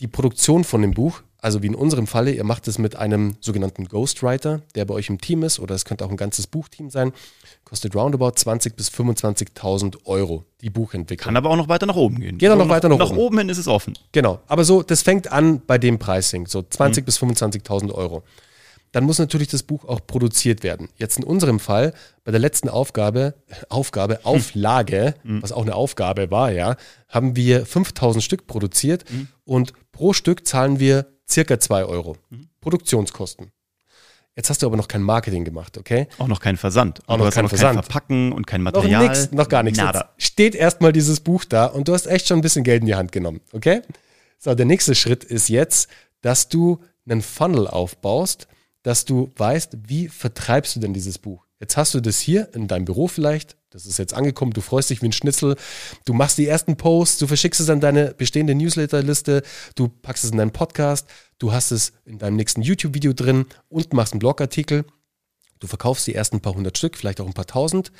die 0.00 0.08
Produktion 0.08 0.64
von 0.64 0.82
dem 0.82 0.90
Buch, 0.90 1.22
also 1.40 1.62
wie 1.62 1.68
in 1.68 1.74
unserem 1.76 2.06
Falle, 2.06 2.32
ihr 2.32 2.42
macht 2.42 2.66
es 2.66 2.78
mit 2.78 2.96
einem 2.96 3.36
sogenannten 3.40 3.84
Ghostwriter, 3.86 4.62
der 4.74 4.84
bei 4.84 4.94
euch 4.94 5.08
im 5.08 5.20
Team 5.20 5.44
ist, 5.44 5.60
oder 5.60 5.74
es 5.74 5.84
könnte 5.84 6.04
auch 6.04 6.10
ein 6.10 6.16
ganzes 6.16 6.48
Buchteam 6.48 6.90
sein, 6.90 7.12
kostet 7.64 7.94
roundabout 7.94 8.30
20.000 8.30 8.74
bis 8.74 8.90
25.000 8.90 9.98
Euro, 10.06 10.44
die 10.60 10.70
Buchentwicklung. 10.70 11.26
Kann 11.26 11.36
aber 11.36 11.50
auch 11.50 11.56
noch 11.56 11.68
weiter 11.68 11.86
nach 11.86 11.96
oben 11.96 12.18
gehen. 12.20 12.38
Geht 12.38 12.50
auch 12.50 12.56
noch 12.56 12.68
weiter 12.68 12.88
nach, 12.88 12.98
nach 12.98 13.10
oben. 13.10 13.16
Nach 13.16 13.22
oben 13.22 13.38
hin 13.38 13.48
ist 13.50 13.58
es 13.58 13.68
offen. 13.68 13.94
Genau, 14.10 14.40
aber 14.48 14.64
so, 14.64 14.82
das 14.82 15.02
fängt 15.02 15.30
an 15.30 15.62
bei 15.64 15.78
dem 15.78 15.98
Pricing, 15.98 16.46
so 16.46 16.58
20.000 16.58 17.00
mhm. 17.00 17.04
bis 17.04 17.18
25.000 17.18 17.92
Euro. 17.92 18.24
Dann 18.92 19.04
muss 19.04 19.18
natürlich 19.18 19.48
das 19.48 19.62
Buch 19.62 19.84
auch 19.84 20.00
produziert 20.06 20.62
werden. 20.62 20.88
Jetzt 20.96 21.18
in 21.18 21.24
unserem 21.24 21.60
Fall, 21.60 21.92
bei 22.24 22.32
der 22.32 22.40
letzten 22.40 22.68
Aufgabe, 22.68 23.34
Aufgabe, 23.68 24.16
hm. 24.16 24.24
Auflage, 24.24 25.14
mhm. 25.22 25.42
was 25.42 25.52
auch 25.52 25.62
eine 25.62 25.74
Aufgabe 25.74 26.30
war, 26.30 26.50
ja, 26.50 26.76
haben 27.08 27.36
wir 27.36 27.64
5000 27.64 28.24
Stück 28.24 28.46
produziert 28.46 29.04
mhm. 29.10 29.28
und 29.44 29.72
pro 29.92 30.12
Stück 30.12 30.46
zahlen 30.46 30.80
wir 30.80 31.06
circa 31.30 31.58
2 31.58 31.84
Euro. 31.84 32.16
Mhm. 32.30 32.48
Produktionskosten. 32.60 33.52
Jetzt 34.38 34.50
hast 34.50 34.62
du 34.62 34.66
aber 34.66 34.76
noch 34.76 34.86
kein 34.86 35.02
Marketing 35.02 35.44
gemacht, 35.44 35.76
okay? 35.78 36.06
Auch 36.18 36.28
noch 36.28 36.38
kein 36.38 36.56
Versand. 36.56 37.00
Auch 37.08 37.18
noch 37.18 37.30
kein 37.32 37.48
Versand. 37.48 37.74
Kein 37.74 37.82
Verpacken 37.82 38.32
und 38.32 38.46
kein 38.46 38.62
Material. 38.62 39.02
Noch 39.02 39.10
nichts, 39.10 39.32
noch 39.32 39.48
gar 39.48 39.64
nichts. 39.64 39.78
Nada. 39.78 40.12
Jetzt 40.16 40.26
steht 40.28 40.54
erstmal 40.54 40.92
dieses 40.92 41.18
Buch 41.18 41.44
da 41.44 41.66
und 41.66 41.88
du 41.88 41.92
hast 41.92 42.06
echt 42.06 42.28
schon 42.28 42.38
ein 42.38 42.42
bisschen 42.42 42.62
Geld 42.62 42.82
in 42.82 42.86
die 42.86 42.94
Hand 42.94 43.10
genommen, 43.10 43.40
okay? 43.52 43.82
So, 44.38 44.54
der 44.54 44.66
nächste 44.66 44.94
Schritt 44.94 45.24
ist 45.24 45.48
jetzt, 45.48 45.88
dass 46.20 46.48
du 46.48 46.78
einen 47.04 47.20
Funnel 47.20 47.66
aufbaust, 47.66 48.46
dass 48.84 49.04
du 49.04 49.32
weißt, 49.36 49.76
wie 49.88 50.06
vertreibst 50.06 50.76
du 50.76 50.80
denn 50.80 50.94
dieses 50.94 51.18
Buch? 51.18 51.44
Jetzt 51.58 51.76
hast 51.76 51.94
du 51.94 52.00
das 52.00 52.20
hier 52.20 52.48
in 52.54 52.68
deinem 52.68 52.84
Büro 52.84 53.08
vielleicht, 53.08 53.56
das 53.70 53.86
ist 53.86 53.98
jetzt 53.98 54.14
angekommen, 54.14 54.52
du 54.52 54.60
freust 54.60 54.90
dich 54.90 55.02
wie 55.02 55.06
ein 55.06 55.12
Schnitzel, 55.12 55.56
du 56.04 56.14
machst 56.14 56.38
die 56.38 56.46
ersten 56.46 56.76
Posts, 56.76 57.18
du 57.18 57.26
verschickst 57.26 57.60
es 57.60 57.68
an 57.68 57.80
deine 57.80 58.14
bestehende 58.14 58.54
Newsletterliste, 58.54 59.42
du 59.74 59.88
packst 59.88 60.24
es 60.24 60.30
in 60.30 60.38
deinen 60.38 60.52
Podcast, 60.52 61.06
du 61.38 61.52
hast 61.52 61.70
es 61.70 61.92
in 62.04 62.18
deinem 62.18 62.36
nächsten 62.36 62.62
YouTube-Video 62.62 63.12
drin 63.12 63.46
und 63.68 63.92
machst 63.92 64.12
einen 64.14 64.20
Blogartikel, 64.20 64.84
du 65.60 65.66
verkaufst 65.66 66.06
die 66.06 66.14
ersten 66.14 66.40
paar 66.40 66.54
hundert 66.54 66.78
Stück, 66.78 66.96
vielleicht 66.96 67.20
auch 67.20 67.26
ein 67.26 67.34
paar 67.34 67.46
tausend, 67.46 67.92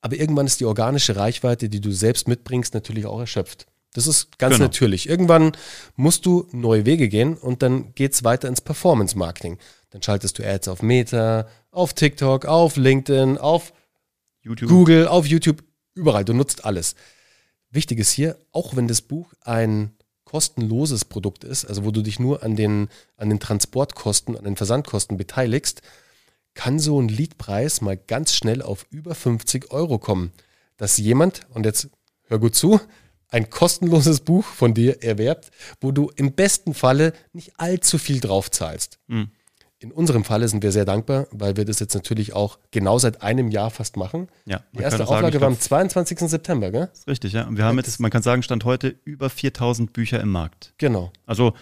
aber 0.00 0.16
irgendwann 0.16 0.46
ist 0.46 0.60
die 0.60 0.66
organische 0.66 1.16
Reichweite, 1.16 1.68
die 1.68 1.80
du 1.80 1.90
selbst 1.90 2.28
mitbringst, 2.28 2.74
natürlich 2.74 3.06
auch 3.06 3.20
erschöpft. 3.20 3.66
Das 3.94 4.06
ist 4.06 4.38
ganz 4.38 4.56
Genau. 4.56 4.66
natürlich. 4.66 5.08
Irgendwann 5.08 5.52
musst 5.96 6.26
du 6.26 6.46
neue 6.52 6.84
Wege 6.84 7.08
gehen 7.08 7.36
und 7.36 7.62
dann 7.62 7.94
geht 7.94 8.12
es 8.12 8.22
weiter 8.22 8.46
ins 8.46 8.60
Performance-Marketing. 8.60 9.58
Dann 9.90 10.02
schaltest 10.02 10.38
du 10.38 10.46
Ads 10.46 10.68
auf 10.68 10.82
Meta, 10.82 11.48
auf 11.70 11.94
TikTok, 11.94 12.44
auf 12.44 12.76
LinkedIn, 12.76 13.38
auf 13.38 13.72
YouTube. 14.48 14.68
Google, 14.68 15.08
auf 15.08 15.26
YouTube, 15.26 15.62
überall. 15.94 16.24
Du 16.24 16.32
nutzt 16.32 16.64
alles. 16.64 16.94
Wichtig 17.70 17.98
ist 17.98 18.12
hier, 18.12 18.38
auch 18.52 18.76
wenn 18.76 18.88
das 18.88 19.02
Buch 19.02 19.32
ein 19.42 19.92
kostenloses 20.24 21.04
Produkt 21.04 21.44
ist, 21.44 21.64
also 21.64 21.84
wo 21.84 21.90
du 21.90 22.02
dich 22.02 22.18
nur 22.18 22.42
an 22.42 22.56
den, 22.56 22.88
an 23.16 23.30
den 23.30 23.40
Transportkosten, 23.40 24.36
an 24.36 24.44
den 24.44 24.56
Versandkosten 24.56 25.16
beteiligst, 25.16 25.82
kann 26.54 26.78
so 26.78 27.00
ein 27.00 27.08
Leadpreis 27.08 27.80
mal 27.80 27.96
ganz 27.96 28.34
schnell 28.34 28.62
auf 28.62 28.86
über 28.90 29.14
50 29.14 29.70
Euro 29.70 29.98
kommen. 29.98 30.32
Dass 30.76 30.98
jemand, 30.98 31.46
und 31.50 31.64
jetzt 31.64 31.88
hör 32.24 32.38
gut 32.38 32.54
zu, 32.54 32.80
ein 33.28 33.50
kostenloses 33.50 34.20
Buch 34.20 34.44
von 34.44 34.74
dir 34.74 35.02
erwerbt, 35.02 35.50
wo 35.80 35.92
du 35.92 36.10
im 36.16 36.32
besten 36.32 36.74
Falle 36.74 37.12
nicht 37.32 37.58
allzu 37.58 37.98
viel 37.98 38.20
drauf 38.20 38.50
zahlst. 38.50 38.98
Mhm. 39.06 39.30
In 39.80 39.92
unserem 39.92 40.24
Falle 40.24 40.48
sind 40.48 40.62
wir 40.64 40.72
sehr 40.72 40.84
dankbar, 40.84 41.28
weil 41.30 41.56
wir 41.56 41.64
das 41.64 41.78
jetzt 41.78 41.94
natürlich 41.94 42.32
auch 42.32 42.58
genau 42.72 42.98
seit 42.98 43.22
einem 43.22 43.48
Jahr 43.48 43.70
fast 43.70 43.96
machen. 43.96 44.28
Ja, 44.44 44.60
Die 44.72 44.80
erste 44.82 44.98
sagen, 44.98 45.10
Auflage 45.10 45.36
ich 45.36 45.40
war 45.40 45.48
am 45.48 45.58
22. 45.58 46.18
September, 46.20 46.72
gell? 46.72 46.88
ist 46.92 47.06
richtig, 47.06 47.32
ja. 47.32 47.46
Und 47.46 47.56
wir 47.56 47.64
haben 47.64 47.76
jetzt, 47.76 48.00
man 48.00 48.10
kann 48.10 48.22
sagen, 48.22 48.42
Stand 48.42 48.64
heute 48.64 48.96
über 49.04 49.30
4000 49.30 49.92
Bücher 49.92 50.20
im 50.20 50.30
Markt. 50.30 50.74
Genau. 50.78 51.12
Also, 51.26 51.52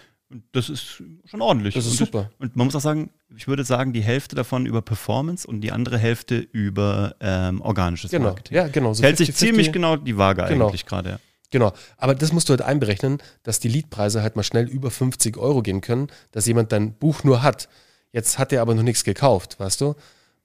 das 0.52 0.70
ist 0.70 1.02
schon 1.26 1.42
ordentlich. 1.42 1.74
Das 1.74 1.84
ist 1.84 1.92
und 2.00 2.06
super. 2.06 2.30
Und 2.38 2.56
man 2.56 2.66
muss 2.66 2.74
auch 2.74 2.80
sagen, 2.80 3.10
ich 3.36 3.48
würde 3.48 3.64
sagen, 3.64 3.92
die 3.92 4.00
Hälfte 4.02 4.34
davon 4.34 4.64
über 4.64 4.80
Performance 4.80 5.46
und 5.46 5.60
die 5.60 5.70
andere 5.70 5.98
Hälfte 5.98 6.38
über 6.38 7.16
ähm, 7.20 7.60
organisches 7.60 8.10
Genau. 8.12 8.28
Marketing. 8.28 8.56
Ja, 8.56 8.68
genau. 8.68 8.94
So 8.94 9.02
Hält 9.02 9.18
sich 9.18 9.28
50-50. 9.30 9.34
ziemlich 9.34 9.72
genau 9.72 9.96
die 9.96 10.16
Waage 10.16 10.42
Genau. 10.48 10.68
eigentlich 10.68 10.86
gerade, 10.86 11.10
ja. 11.10 11.18
Genau. 11.50 11.72
Aber 11.98 12.14
das 12.14 12.32
musst 12.32 12.48
du 12.48 12.52
halt 12.52 12.62
einberechnen, 12.62 13.18
dass 13.42 13.60
die 13.60 13.68
Leadpreise 13.68 14.22
halt 14.22 14.36
mal 14.36 14.42
schnell 14.42 14.66
über 14.68 14.90
50 14.90 15.36
Euro 15.36 15.60
gehen 15.62 15.82
können, 15.82 16.08
dass 16.32 16.46
jemand 16.46 16.72
dein 16.72 16.94
Buch 16.94 17.22
nur 17.22 17.42
hat. 17.42 17.68
Jetzt 18.12 18.38
hat 18.38 18.52
er 18.52 18.62
aber 18.62 18.74
noch 18.74 18.82
nichts 18.82 19.04
gekauft, 19.04 19.58
weißt 19.58 19.80
du? 19.80 19.94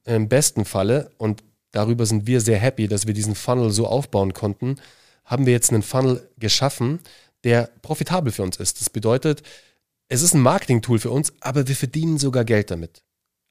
Im 0.04 0.28
besten 0.28 0.66
Falle, 0.66 1.12
und 1.18 1.44
darüber 1.72 2.06
sind 2.06 2.28
wir 2.28 2.42
sehr 2.42 2.58
happy, 2.58 2.88
dass 2.88 3.08
wir 3.08 3.14
diesen 3.14 3.36
Funnel 3.36 3.72
so 3.72 3.88
aufbauen 3.88 4.34
konnten, 4.34 4.78
haben 5.26 5.46
wir 5.46 5.54
jetzt 5.54 5.72
einen 5.72 5.84
Funnel 5.84 6.28
geschaffen, 6.38 7.00
der 7.44 7.70
profitabel 7.82 8.32
für 8.32 8.44
uns 8.44 8.58
ist. 8.58 8.82
Das 8.82 8.90
bedeutet, 8.90 9.44
es 10.10 10.22
ist 10.22 10.34
ein 10.34 10.42
Marketing-Tool 10.42 11.00
für 11.00 11.12
uns, 11.12 11.34
aber 11.40 11.68
wir 11.68 11.76
verdienen 11.76 12.18
sogar 12.18 12.44
Geld 12.44 12.72
damit. 12.72 13.04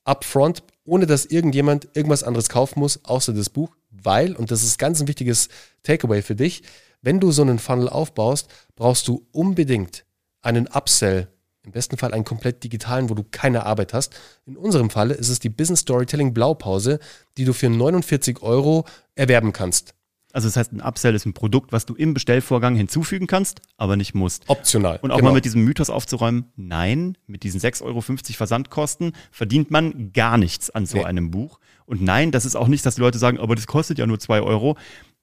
upfront, 0.05 0.62
ohne 0.85 1.07
dass 1.07 1.27
irgendjemand 1.27 1.88
irgendwas 1.94 2.23
anderes 2.23 2.49
kaufen 2.49 2.81
muss, 2.81 3.05
außer 3.05 3.33
das 3.33 3.51
Buch, 3.51 3.77
weil, 3.90 4.35
und 4.35 4.51
das 4.51 4.62
ist 4.62 4.79
ganz 4.79 5.01
ein 5.01 5.09
wichtiges 5.09 5.49
Takeaway 5.83 6.23
für 6.23 6.35
dich, 6.35 6.62
wenn 7.03 7.20
du 7.20 7.33
so 7.33 7.42
einen 7.42 7.59
Funnel 7.59 7.88
aufbaust, 7.88 8.49
brauchst 8.77 9.09
du 9.09 9.27
unbedingt 9.33 10.05
einen 10.42 10.66
Upsell, 10.66 11.29
im 11.62 11.73
besten 11.73 11.96
Fall 11.96 12.12
einen 12.14 12.25
komplett 12.25 12.64
digitalen, 12.64 13.11
wo 13.11 13.14
du 13.14 13.25
keine 13.31 13.66
Arbeit 13.66 13.92
hast. 13.92 14.14
In 14.46 14.57
unserem 14.57 14.90
Falle 14.90 15.14
ist 15.14 15.29
es 15.29 15.40
die 15.40 15.51
Business 15.51 15.81
Storytelling 15.81 16.33
Blaupause, 16.33 16.99
die 17.37 17.44
du 17.44 17.53
für 17.53 17.68
49 17.68 18.42
Euro 18.42 18.87
erwerben 19.14 19.53
kannst. 19.53 19.94
Also 20.33 20.46
das 20.46 20.57
heißt, 20.57 20.73
ein 20.73 20.81
Upsell 20.81 21.14
ist 21.14 21.27
ein 21.27 21.35
Produkt, 21.35 21.73
was 21.73 21.87
du 21.87 21.94
im 21.94 22.14
Bestellvorgang 22.14 22.77
hinzufügen 22.77 23.27
kannst, 23.27 23.61
aber 23.77 23.96
nicht 23.96 24.14
musst. 24.14 24.44
Optional. 24.46 24.99
Und 25.03 25.11
auch 25.11 25.16
genau. 25.16 25.31
mal 25.31 25.35
mit 25.35 25.44
diesem 25.44 25.64
Mythos 25.64 25.90
aufzuräumen, 25.90 26.44
nein, 26.57 27.18
mit 27.27 27.42
diesen 27.42 27.61
6,50 27.61 27.83
Euro 27.85 28.01
Versandkosten 28.01 29.12
verdient 29.33 29.70
man 29.70 30.12
gar 30.12 30.38
nichts 30.38 30.70
an 30.70 30.87
so 30.87 30.99
nee. 30.99 31.05
einem 31.05 31.31
Buch. 31.31 31.59
Und 31.85 32.01
nein, 32.01 32.31
das 32.31 32.44
ist 32.44 32.55
auch 32.55 32.68
nicht, 32.68 32.87
dass 32.87 32.94
die 32.94 33.01
Leute 33.01 33.18
sagen, 33.18 33.40
aber 33.40 33.57
das 33.57 33.66
kostet 33.66 33.99
ja 33.99 34.07
nur 34.07 34.20
2 34.20 34.42
Euro. 34.42 34.77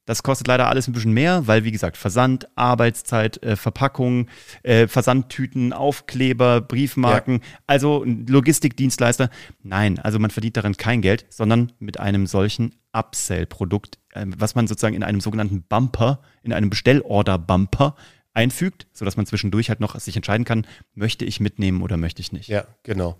Das 0.08 0.24
kostet 0.24 0.48
leider 0.48 0.70
alles 0.70 0.88
ein 0.88 0.93
bisschen 0.93 1.12
mehr, 1.12 1.48
weil, 1.48 1.65
wie 1.65 1.72
gesagt, 1.72 1.98
Versand, 1.98 2.48
Arbeitszeit, 2.56 3.43
äh, 3.43 3.58
Verpackung, 3.58 4.30
äh, 4.63 4.88
Versandtüten, 4.88 5.74
Aufkleber, 5.74 6.62
Briefmarken, 6.62 7.41
ja. 7.41 7.60
also 7.67 8.06
Logistikdienstleister. 8.06 9.30
Nein, 9.62 10.00
also 10.00 10.17
man 10.17 10.32
verdient 10.32 10.56
daran 10.56 10.78
kein 10.78 11.02
Geld, 11.02 11.26
sondern 11.30 11.74
mit 11.80 12.00
einem 12.00 12.26
solchen 12.26 12.74
Upsell-Produkt, 12.93 14.00
äh, 14.13 14.26
was 14.28 14.56
man 14.56 14.67
sozusagen 14.67 14.96
in 14.96 15.04
einem 15.04 15.20
sogenannten 15.20 15.63
Bumper, 15.63 16.22
in 16.41 16.54
einem 16.54 16.70
Bestellorder-Bumper 16.70 17.96
einfügt, 18.34 18.88
sodass 18.93 19.17
man 19.17 19.26
zwischendurch 19.26 19.67
halt 19.67 19.82
noch 19.82 20.00
sich 20.00 20.15
entscheiden 20.15 20.46
kann, 20.46 20.65
möchte 20.96 21.26
ich 21.26 21.41
mitnehmen 21.41 21.82
oder 21.82 21.98
möchte 21.98 22.22
ich 22.22 22.32
nicht. 22.32 22.48
Ja, 22.48 22.65
genau. 22.84 23.17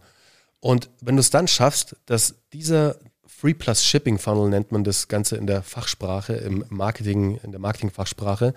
Und 0.62 0.89
wenn 1.02 1.17
du 1.17 1.19
es 1.19 1.32
dann 1.32 1.50
schaffst, 1.50 1.97
dass 2.06 2.47
dieser 2.54 2.95
Free 3.39 3.54
Plus 3.54 3.86
Shipping 3.86 4.17
Funnel 4.17 4.50
nennt 4.50 4.71
man 4.71 4.84
das 4.84 5.10
Ganze 5.10 5.38
in 5.38 5.45
der 5.45 5.62
Fachsprache, 5.62 6.34
im 6.34 6.65
Marketing, 6.69 7.39
in 7.43 7.52
der 7.52 7.60
Marketingfachsprache. 7.60 8.56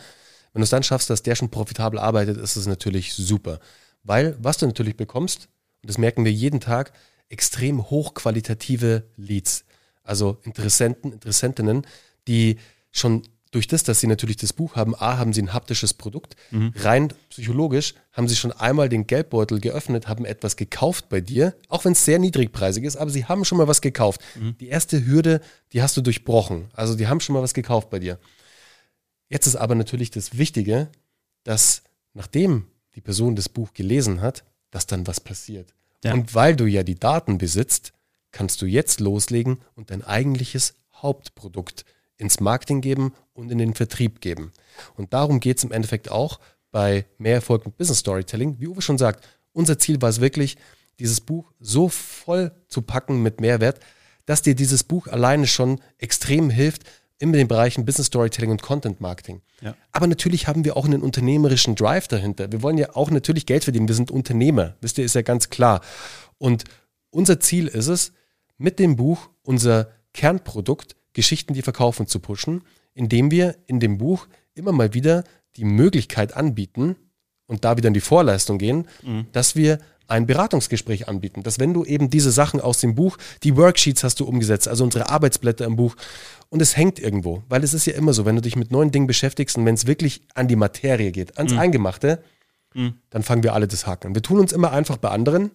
Wenn 0.55 0.61
du 0.61 0.65
es 0.65 0.71
dann 0.71 0.83
schaffst, 0.83 1.11
dass 1.11 1.23
der 1.23 1.35
schon 1.35 1.51
profitabel 1.51 1.99
arbeitet, 1.99 2.39
ist 2.39 2.57
es 2.57 2.67
natürlich 2.67 3.13
super. 3.13 3.61
Weil 4.05 4.37
was 4.41 4.57
du 4.57 4.65
natürlich 4.65 4.97
bekommst, 4.97 5.51
und 5.83 5.91
das 5.91 5.99
merken 5.99 6.25
wir 6.25 6.33
jeden 6.33 6.61
Tag, 6.61 6.95
extrem 7.29 7.91
hochqualitative 7.91 9.05
Leads. 9.19 9.67
Also 10.03 10.39
Interessenten, 10.45 11.13
Interessentinnen, 11.13 11.87
die 12.27 12.59
schon 12.91 13.25
durch 13.51 13.67
das, 13.67 13.83
dass 13.83 14.01
sie 14.01 14.07
natürlich 14.07 14.37
das 14.37 14.53
Buch 14.53 14.77
haben, 14.77 14.95
A, 14.95 15.19
haben 15.19 15.33
sie 15.33 15.43
ein 15.43 15.53
haptisches 15.53 15.95
Produkt. 15.95 16.37
Mhm. 16.51 16.73
Rein 16.77 17.13
psychologisch 17.31 17.95
haben 18.13 18.29
sie 18.29 18.37
schon 18.37 18.53
einmal 18.53 18.89
den 18.89 19.07
Geldbeutel 19.07 19.61
geöffnet, 19.61 20.07
haben 20.07 20.25
etwas 20.25 20.57
gekauft 20.57 21.09
bei 21.09 21.21
dir, 21.21 21.57
auch 21.69 21.85
wenn 21.85 21.93
es 21.93 22.05
sehr 22.05 22.19
niedrigpreisig 22.21 22.85
ist, 22.85 22.97
aber 22.97 23.11
sie 23.11 23.25
haben 23.25 23.45
schon 23.45 23.59
mal 23.59 23.67
was 23.67 23.81
gekauft. 23.81 24.21
Mhm. 24.37 24.57
Die 24.59 24.69
erste 24.69 25.05
Hürde, 25.05 25.41
die 25.73 25.83
hast 25.83 25.97
du 25.97 26.01
durchbrochen. 26.01 26.69
Also 26.75 26.95
die 26.95 27.09
haben 27.09 27.21
schon 27.21 27.35
mal 27.35 27.43
was 27.43 27.55
gekauft 27.55 27.91
bei 27.91 27.99
dir. 27.99 28.19
Jetzt 29.29 29.47
ist 29.47 29.57
aber 29.57 29.75
natürlich 29.75 30.11
das 30.11 30.39
Wichtige, 30.39 30.89
dass 31.43 31.83
nachdem 32.15 32.67
die 32.95 33.01
Person 33.01 33.37
das 33.37 33.49
Buch 33.49 33.73
gelesen 33.73 34.21
hat, 34.21 34.45
dass 34.71 34.87
dann 34.87 35.07
was 35.07 35.21
passiert. 35.21 35.75
Ja. 36.05 36.15
Und 36.15 36.35
weil 36.35 36.55
du 36.55 36.67
ja 36.67 36.83
die 36.83 36.99
Daten 36.99 37.39
besitzt, 37.39 37.93
kannst 38.33 38.63
du 38.63 38.67
jetzt 38.67 39.01
loslegen 39.01 39.59
und 39.75 39.91
dein 39.91 40.05
eigentliches 40.05 40.75
Hauptprodukt 40.95 41.85
ins 42.21 42.41
Marketing 42.41 42.81
geben 42.81 43.13
und 43.33 43.51
in 43.51 43.59
den 43.59 43.75
Vertrieb 43.75 44.21
geben. 44.21 44.53
Und 44.97 45.13
darum 45.13 45.41
geht 45.41 45.59
es 45.59 45.65
im 45.65 45.73
Endeffekt 45.73 46.11
auch 46.11 46.39
bei 46.71 47.07
mehr 47.19 47.35
Erfolg 47.35 47.67
mit 47.67 47.77
Business 47.77 47.99
Storytelling. 47.99 48.61
Wie 48.61 48.69
Uwe 48.69 48.83
schon 48.83 48.99
sagt, 48.99 49.27
unser 49.53 49.79
Ziel 49.79 50.01
war 50.01 50.09
es 50.09 50.21
wirklich, 50.21 50.57
dieses 50.99 51.21
Buch 51.21 51.51
so 51.59 51.89
voll 51.89 52.53
zu 52.69 52.83
packen 52.83 53.23
mit 53.23 53.41
Mehrwert, 53.41 53.81
dass 54.27 54.43
dir 54.43 54.55
dieses 54.55 54.85
Buch 54.85 55.07
alleine 55.09 55.47
schon 55.47 55.81
extrem 55.99 56.51
hilft 56.51 56.83
in 57.19 57.33
den 57.33 57.49
Bereichen 57.49 57.85
Business 57.85 58.07
Storytelling 58.07 58.51
und 58.51 58.63
Content 58.63 59.01
Marketing. 59.01 59.43
Ja. 59.61 59.75
Aber 59.93 60.07
natürlich 60.07 60.47
haben 60.47 60.65
wir 60.65 60.77
auch 60.77 60.85
einen 60.85 61.03
unternehmerischen 61.03 61.75
Drive 61.75 62.09
dahinter. 62.09 62.51
Wir 62.53 62.63
wollen 62.63 62.79
ja 62.79 62.95
auch 62.95 63.11
natürlich 63.11 63.47
Geld 63.47 63.65
verdienen. 63.65 63.89
Wir 63.89 63.95
sind 63.95 64.11
Unternehmer. 64.11 64.77
Wisst 64.81 64.99
ihr, 64.99 65.05
ist 65.05 65.15
ja 65.15 65.23
ganz 65.23 65.51
klar. 65.51 65.81
Und 66.39 66.65
unser 67.11 67.41
Ziel 67.41 67.67
ist 67.67 67.89
es, 67.89 68.13
mit 68.57 68.79
dem 68.79 68.97
Buch 68.97 69.31
unser 69.43 69.91
Kernprodukt 70.13 70.97
Geschichten, 71.13 71.55
die 71.55 71.63
verkaufen, 71.63 72.07
zu 72.07 72.21
pushen, 72.21 72.63
indem 72.95 73.31
wir 73.31 73.57
in 73.67 73.81
dem 73.81 73.99
Buch 73.99 74.27
immer 74.55 74.73
mal 74.73 74.95
wieder 74.95 75.25
die 75.57 75.65
Möglichkeit 75.65 76.37
anbieten 76.37 76.97
und 77.47 77.65
da 77.65 77.77
wieder 77.77 77.89
in 77.89 77.95
die 77.95 78.01
Vorleistung 78.01 78.59
gehen, 78.59 78.87
mhm. 79.03 79.27
dass 79.33 79.57
wir 79.57 79.79
ein 80.07 80.27
Beratungsgespräch 80.27 81.09
anbieten. 81.09 81.43
Dass 81.43 81.59
wenn 81.59 81.73
du 81.73 81.85
eben 81.85 82.11
diese 82.11 82.33
Sachen 82.33 82.61
aus 82.61 82.81
dem 82.81 82.95
Buch, 82.95 83.17
die 83.43 83.57
Worksheets 83.57 84.05
hast 84.05 84.21
du 84.21 84.25
umgesetzt, 84.25 84.69
also 84.69 84.85
unsere 84.85 85.09
Arbeitsblätter 85.09 85.65
im 85.65 85.77
Buch, 85.77 85.97
und 86.49 86.61
es 86.61 86.77
hängt 86.77 86.99
irgendwo, 86.99 87.45
weil 87.49 87.63
es 87.63 87.75
ist 87.75 87.87
ja 87.87 87.95
immer 87.95 88.13
so, 88.13 88.25
wenn 88.25 88.35
du 88.35 88.43
dich 88.43 88.57
mit 88.57 88.73
neuen 88.73 88.91
Dingen 88.91 89.07
beschäftigst 89.07 89.57
und 89.57 89.65
wenn 89.67 89.77
es 89.77 89.87
wirklich 89.87 90.23
an 90.35 90.49
die 90.49 90.57
Materie 90.57 91.13
geht, 91.13 91.39
ans 91.39 91.53
mhm. 91.53 91.59
Eingemachte, 91.61 92.23
mhm. 92.75 92.95
dann 93.11 93.23
fangen 93.23 93.45
wir 93.45 93.55
alle 93.55 93.69
das 93.69 93.87
Haken. 93.87 94.15
Wir 94.15 94.23
tun 94.23 94.41
uns 94.41 94.53
immer 94.53 94.73
einfach 94.73 94.97
bei 94.97 95.11
anderen, 95.11 95.53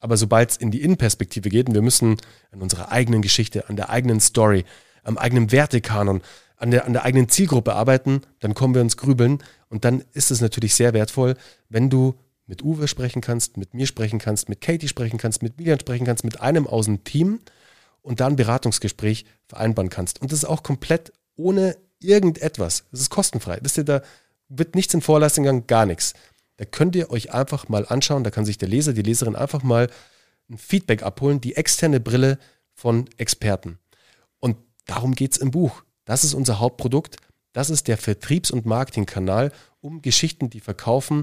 aber 0.00 0.16
sobald 0.16 0.50
es 0.50 0.56
in 0.56 0.70
die 0.70 0.82
Innenperspektive 0.82 1.48
geht 1.48 1.68
und 1.68 1.74
wir 1.74 1.82
müssen 1.82 2.16
an 2.50 2.62
unserer 2.62 2.90
eigenen 2.90 3.22
Geschichte, 3.22 3.68
an 3.68 3.76
der 3.76 3.90
eigenen 3.90 4.20
Story, 4.20 4.64
am 5.04 5.18
eigenen 5.18 5.52
Wertekanon, 5.52 6.22
an 6.56 6.70
der, 6.70 6.86
an 6.86 6.92
der 6.92 7.04
eigenen 7.04 7.28
Zielgruppe 7.28 7.74
arbeiten, 7.74 8.22
dann 8.40 8.54
kommen 8.54 8.74
wir 8.74 8.82
ins 8.82 8.96
Grübeln. 8.96 9.42
Und 9.68 9.84
dann 9.84 10.04
ist 10.12 10.30
es 10.30 10.40
natürlich 10.40 10.74
sehr 10.74 10.92
wertvoll, 10.92 11.36
wenn 11.68 11.88
du 11.88 12.14
mit 12.46 12.62
Uwe 12.62 12.88
sprechen 12.88 13.22
kannst, 13.22 13.56
mit 13.56 13.74
mir 13.74 13.86
sprechen 13.86 14.18
kannst, 14.18 14.48
mit 14.48 14.60
Katie 14.60 14.88
sprechen 14.88 15.18
kannst, 15.18 15.42
mit 15.42 15.56
Milian 15.58 15.80
sprechen 15.80 16.04
kannst, 16.04 16.24
mit 16.24 16.40
einem 16.40 16.66
aus 16.66 16.86
dem 16.86 17.04
Team 17.04 17.40
und 18.02 18.20
dann 18.20 18.32
ein 18.32 18.36
Beratungsgespräch 18.36 19.24
vereinbaren 19.46 19.88
kannst. 19.88 20.20
Und 20.20 20.32
das 20.32 20.40
ist 20.40 20.48
auch 20.48 20.62
komplett 20.62 21.12
ohne 21.36 21.76
irgendetwas. 22.00 22.84
Das 22.90 23.00
ist 23.00 23.10
kostenfrei. 23.10 23.58
Wisst 23.62 23.78
ihr, 23.78 23.84
da 23.84 24.02
wird 24.48 24.74
nichts 24.74 24.92
in 24.94 25.00
Vorleistung 25.00 25.44
gegangen, 25.44 25.66
gar 25.66 25.86
nichts. 25.86 26.14
Da 26.60 26.66
könnt 26.66 26.94
ihr 26.94 27.10
euch 27.10 27.32
einfach 27.32 27.70
mal 27.70 27.86
anschauen, 27.86 28.22
da 28.22 28.30
kann 28.30 28.44
sich 28.44 28.58
der 28.58 28.68
Leser, 28.68 28.92
die 28.92 29.00
Leserin 29.00 29.34
einfach 29.34 29.62
mal 29.62 29.88
ein 30.50 30.58
Feedback 30.58 31.02
abholen, 31.02 31.40
die 31.40 31.56
externe 31.56 32.00
Brille 32.00 32.38
von 32.74 33.08
Experten. 33.16 33.78
Und 34.40 34.58
darum 34.84 35.14
geht 35.14 35.32
es 35.32 35.38
im 35.38 35.52
Buch. 35.52 35.82
Das 36.04 36.22
ist 36.22 36.34
unser 36.34 36.60
Hauptprodukt. 36.60 37.16
Das 37.54 37.70
ist 37.70 37.88
der 37.88 37.96
Vertriebs- 37.96 38.50
und 38.50 38.66
Marketingkanal, 38.66 39.52
um 39.80 40.02
Geschichten, 40.02 40.50
die 40.50 40.60
verkaufen, 40.60 41.22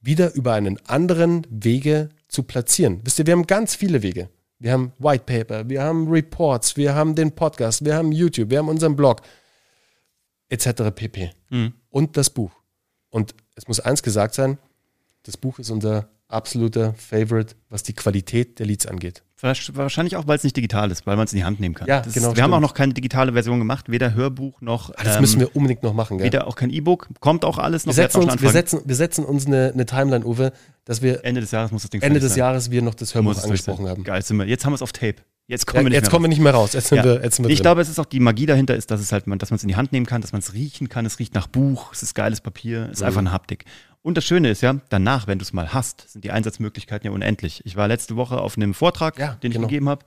wieder 0.00 0.34
über 0.34 0.54
einen 0.54 0.84
anderen 0.88 1.46
Wege 1.48 2.08
zu 2.26 2.42
platzieren. 2.42 2.98
Wisst 3.04 3.20
ihr, 3.20 3.26
wir 3.26 3.34
haben 3.34 3.46
ganz 3.46 3.76
viele 3.76 4.02
Wege. 4.02 4.28
Wir 4.58 4.72
haben 4.72 4.92
White 4.98 5.22
Paper, 5.24 5.68
wir 5.68 5.84
haben 5.84 6.08
Reports, 6.08 6.76
wir 6.76 6.96
haben 6.96 7.14
den 7.14 7.30
Podcast, 7.30 7.84
wir 7.84 7.94
haben 7.94 8.10
YouTube, 8.10 8.50
wir 8.50 8.58
haben 8.58 8.68
unseren 8.68 8.96
Blog, 8.96 9.22
etc. 10.48 10.90
pp. 10.92 11.30
Mhm. 11.50 11.74
Und 11.90 12.16
das 12.16 12.28
Buch. 12.28 12.63
Und 13.14 13.36
es 13.54 13.68
muss 13.68 13.78
eins 13.78 14.02
gesagt 14.02 14.34
sein, 14.34 14.58
das 15.22 15.36
Buch 15.36 15.60
ist 15.60 15.70
unser 15.70 16.08
absoluter 16.26 16.94
Favorite, 16.94 17.54
was 17.68 17.84
die 17.84 17.92
Qualität 17.92 18.58
der 18.58 18.66
Leads 18.66 18.86
angeht. 18.86 19.22
Wahrscheinlich 19.40 20.16
auch, 20.16 20.26
weil 20.26 20.36
es 20.36 20.42
nicht 20.42 20.56
digital 20.56 20.90
ist, 20.90 21.06
weil 21.06 21.14
man 21.14 21.26
es 21.26 21.32
in 21.32 21.36
die 21.36 21.44
Hand 21.44 21.60
nehmen 21.60 21.76
kann. 21.76 21.86
Ja, 21.86 22.00
das 22.00 22.12
genau. 22.12 22.28
wir 22.28 22.30
stimmt. 22.32 22.42
haben 22.42 22.54
auch 22.54 22.60
noch 22.60 22.74
keine 22.74 22.92
digitale 22.92 23.32
Version 23.32 23.60
gemacht, 23.60 23.88
weder 23.88 24.14
Hörbuch 24.14 24.60
noch. 24.62 24.90
Ah, 24.96 25.04
das 25.04 25.14
ähm, 25.14 25.20
müssen 25.20 25.38
wir 25.38 25.54
unbedingt 25.54 25.84
noch 25.84 25.94
machen, 25.94 26.18
gell? 26.18 26.26
Weder 26.26 26.48
auch 26.48 26.56
kein 26.56 26.70
E-Book, 26.70 27.08
kommt 27.20 27.44
auch 27.44 27.58
alles 27.58 27.86
noch. 27.86 27.94
Wir 27.94 28.02
setzen, 28.02 28.22
uns, 28.22 28.42
wir 28.42 28.50
setzen, 28.50 28.80
wir 28.84 28.96
setzen 28.96 29.24
uns 29.24 29.46
eine, 29.46 29.70
eine, 29.72 29.86
Timeline, 29.86 30.24
Uwe, 30.24 30.52
dass 30.84 31.00
wir 31.00 31.24
Ende 31.24 31.40
des 31.40 31.52
Jahres 31.52 31.70
muss 31.70 31.82
das 31.82 31.90
Ding 31.90 32.02
Ende 32.02 32.18
des 32.18 32.30
sein. 32.30 32.38
Jahres 32.38 32.72
wir 32.72 32.82
noch 32.82 32.94
das 32.94 33.14
Hörbuch 33.14 33.40
angesprochen 33.44 33.86
haben. 33.86 34.02
Geil, 34.02 34.22
sind 34.22 34.38
wir. 34.38 34.46
Jetzt 34.46 34.64
haben 34.64 34.72
wir 34.72 34.76
es 34.76 34.82
auf 34.82 34.92
Tape. 34.92 35.16
Jetzt 35.46 35.66
kommen, 35.66 35.80
ja, 35.80 35.84
wir, 35.84 35.90
nicht 35.90 35.96
jetzt 35.96 36.10
kommen 36.10 36.24
wir 36.24 36.28
nicht 36.28 36.40
mehr 36.40 36.54
raus. 36.54 36.72
Jetzt 36.72 36.88
sind 36.88 36.98
ja. 36.98 37.04
wir, 37.04 37.22
jetzt 37.22 37.36
sind 37.36 37.46
wir 37.46 37.52
ich 37.52 37.60
glaube, 37.60 37.82
es 37.82 37.90
ist 37.90 37.98
auch 37.98 38.06
die 38.06 38.20
Magie 38.20 38.46
dahinter, 38.46 38.74
ist, 38.74 38.90
dass 38.90 39.00
es 39.00 39.12
halt, 39.12 39.24
dass 39.26 39.50
man 39.50 39.56
es 39.56 39.62
in 39.62 39.68
die 39.68 39.76
Hand 39.76 39.92
nehmen 39.92 40.06
kann, 40.06 40.22
dass 40.22 40.32
man 40.32 40.40
es 40.40 40.54
riechen 40.54 40.88
kann. 40.88 41.04
Es 41.04 41.18
riecht 41.18 41.34
nach 41.34 41.46
Buch, 41.46 41.92
es 41.92 42.02
ist 42.02 42.14
geiles 42.14 42.40
Papier, 42.40 42.84
es 42.84 42.92
ist 42.92 43.00
mhm. 43.00 43.06
einfach 43.06 43.20
eine 43.20 43.32
Haptik. 43.32 43.66
Und 44.00 44.16
das 44.16 44.24
Schöne 44.24 44.50
ist 44.50 44.62
ja, 44.62 44.80
danach, 44.88 45.26
wenn 45.26 45.38
du 45.38 45.42
es 45.42 45.52
mal 45.52 45.72
hast, 45.74 46.10
sind 46.10 46.24
die 46.24 46.30
Einsatzmöglichkeiten 46.30 47.06
ja 47.06 47.12
unendlich. 47.12 47.62
Ich 47.64 47.76
war 47.76 47.88
letzte 47.88 48.16
Woche 48.16 48.40
auf 48.40 48.56
einem 48.56 48.72
Vortrag, 48.72 49.18
ja, 49.18 49.34
den 49.42 49.50
ich 49.50 49.56
genau. 49.56 49.66
gegeben 49.66 49.88
habe. 49.88 50.04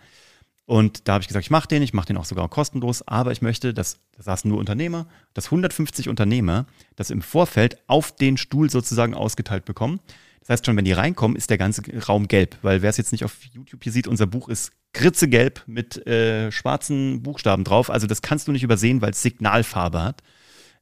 Und 0.65 1.08
da 1.08 1.13
habe 1.13 1.21
ich 1.21 1.28
gesagt, 1.28 1.45
ich 1.45 1.50
mache 1.50 1.67
den, 1.67 1.82
ich 1.82 1.93
mache 1.93 2.08
den 2.08 2.17
auch 2.17 2.26
sogar 2.26 2.50
kostenlos, 2.50 3.08
aber 3.08 3.32
ich 3.32 3.41
möchte, 3.41 3.73
dass, 3.73 4.00
da 4.17 4.23
saßen 4.23 4.50
nur 4.50 4.60
Unternehmer, 4.60 5.08
dass 5.34 5.45
150 5.45 6.10
Unternehmer 6.10 6.65
das 6.95 7.10
im 7.10 7.21
Vorfeld 7.21 7.78
auf 7.88 8.12
den 8.12 8.38
Stuhl 8.38 8.69
sozusagen 8.69 9.13
ausgeteilt 9.13 9.65
bekommen. 9.65 10.02
Das 10.47 10.53
heißt 10.53 10.65
schon, 10.65 10.77
wenn 10.77 10.86
die 10.86 10.93
reinkommen, 10.93 11.36
ist 11.36 11.49
der 11.49 11.57
ganze 11.57 11.81
Raum 12.07 12.29
gelb, 12.29 12.57
weil 12.62 12.81
wer 12.81 12.89
es 12.89 12.95
jetzt 12.95 13.12
nicht 13.12 13.25
auf 13.25 13.43
YouTube 13.51 13.83
hier 13.83 13.91
sieht, 13.91 14.07
unser 14.07 14.27
Buch 14.27 14.47
ist 14.47 14.71
kritzegelb 14.93 15.62
mit 15.67 16.07
äh, 16.07 16.53
schwarzen 16.53 17.21
Buchstaben 17.21 17.65
drauf. 17.65 17.89
Also 17.89 18.07
das 18.07 18.21
kannst 18.21 18.47
du 18.47 18.53
nicht 18.53 18.63
übersehen, 18.63 19.01
weil 19.01 19.12
es 19.12 19.21
Signalfarbe 19.21 20.01
hat. 20.01 20.23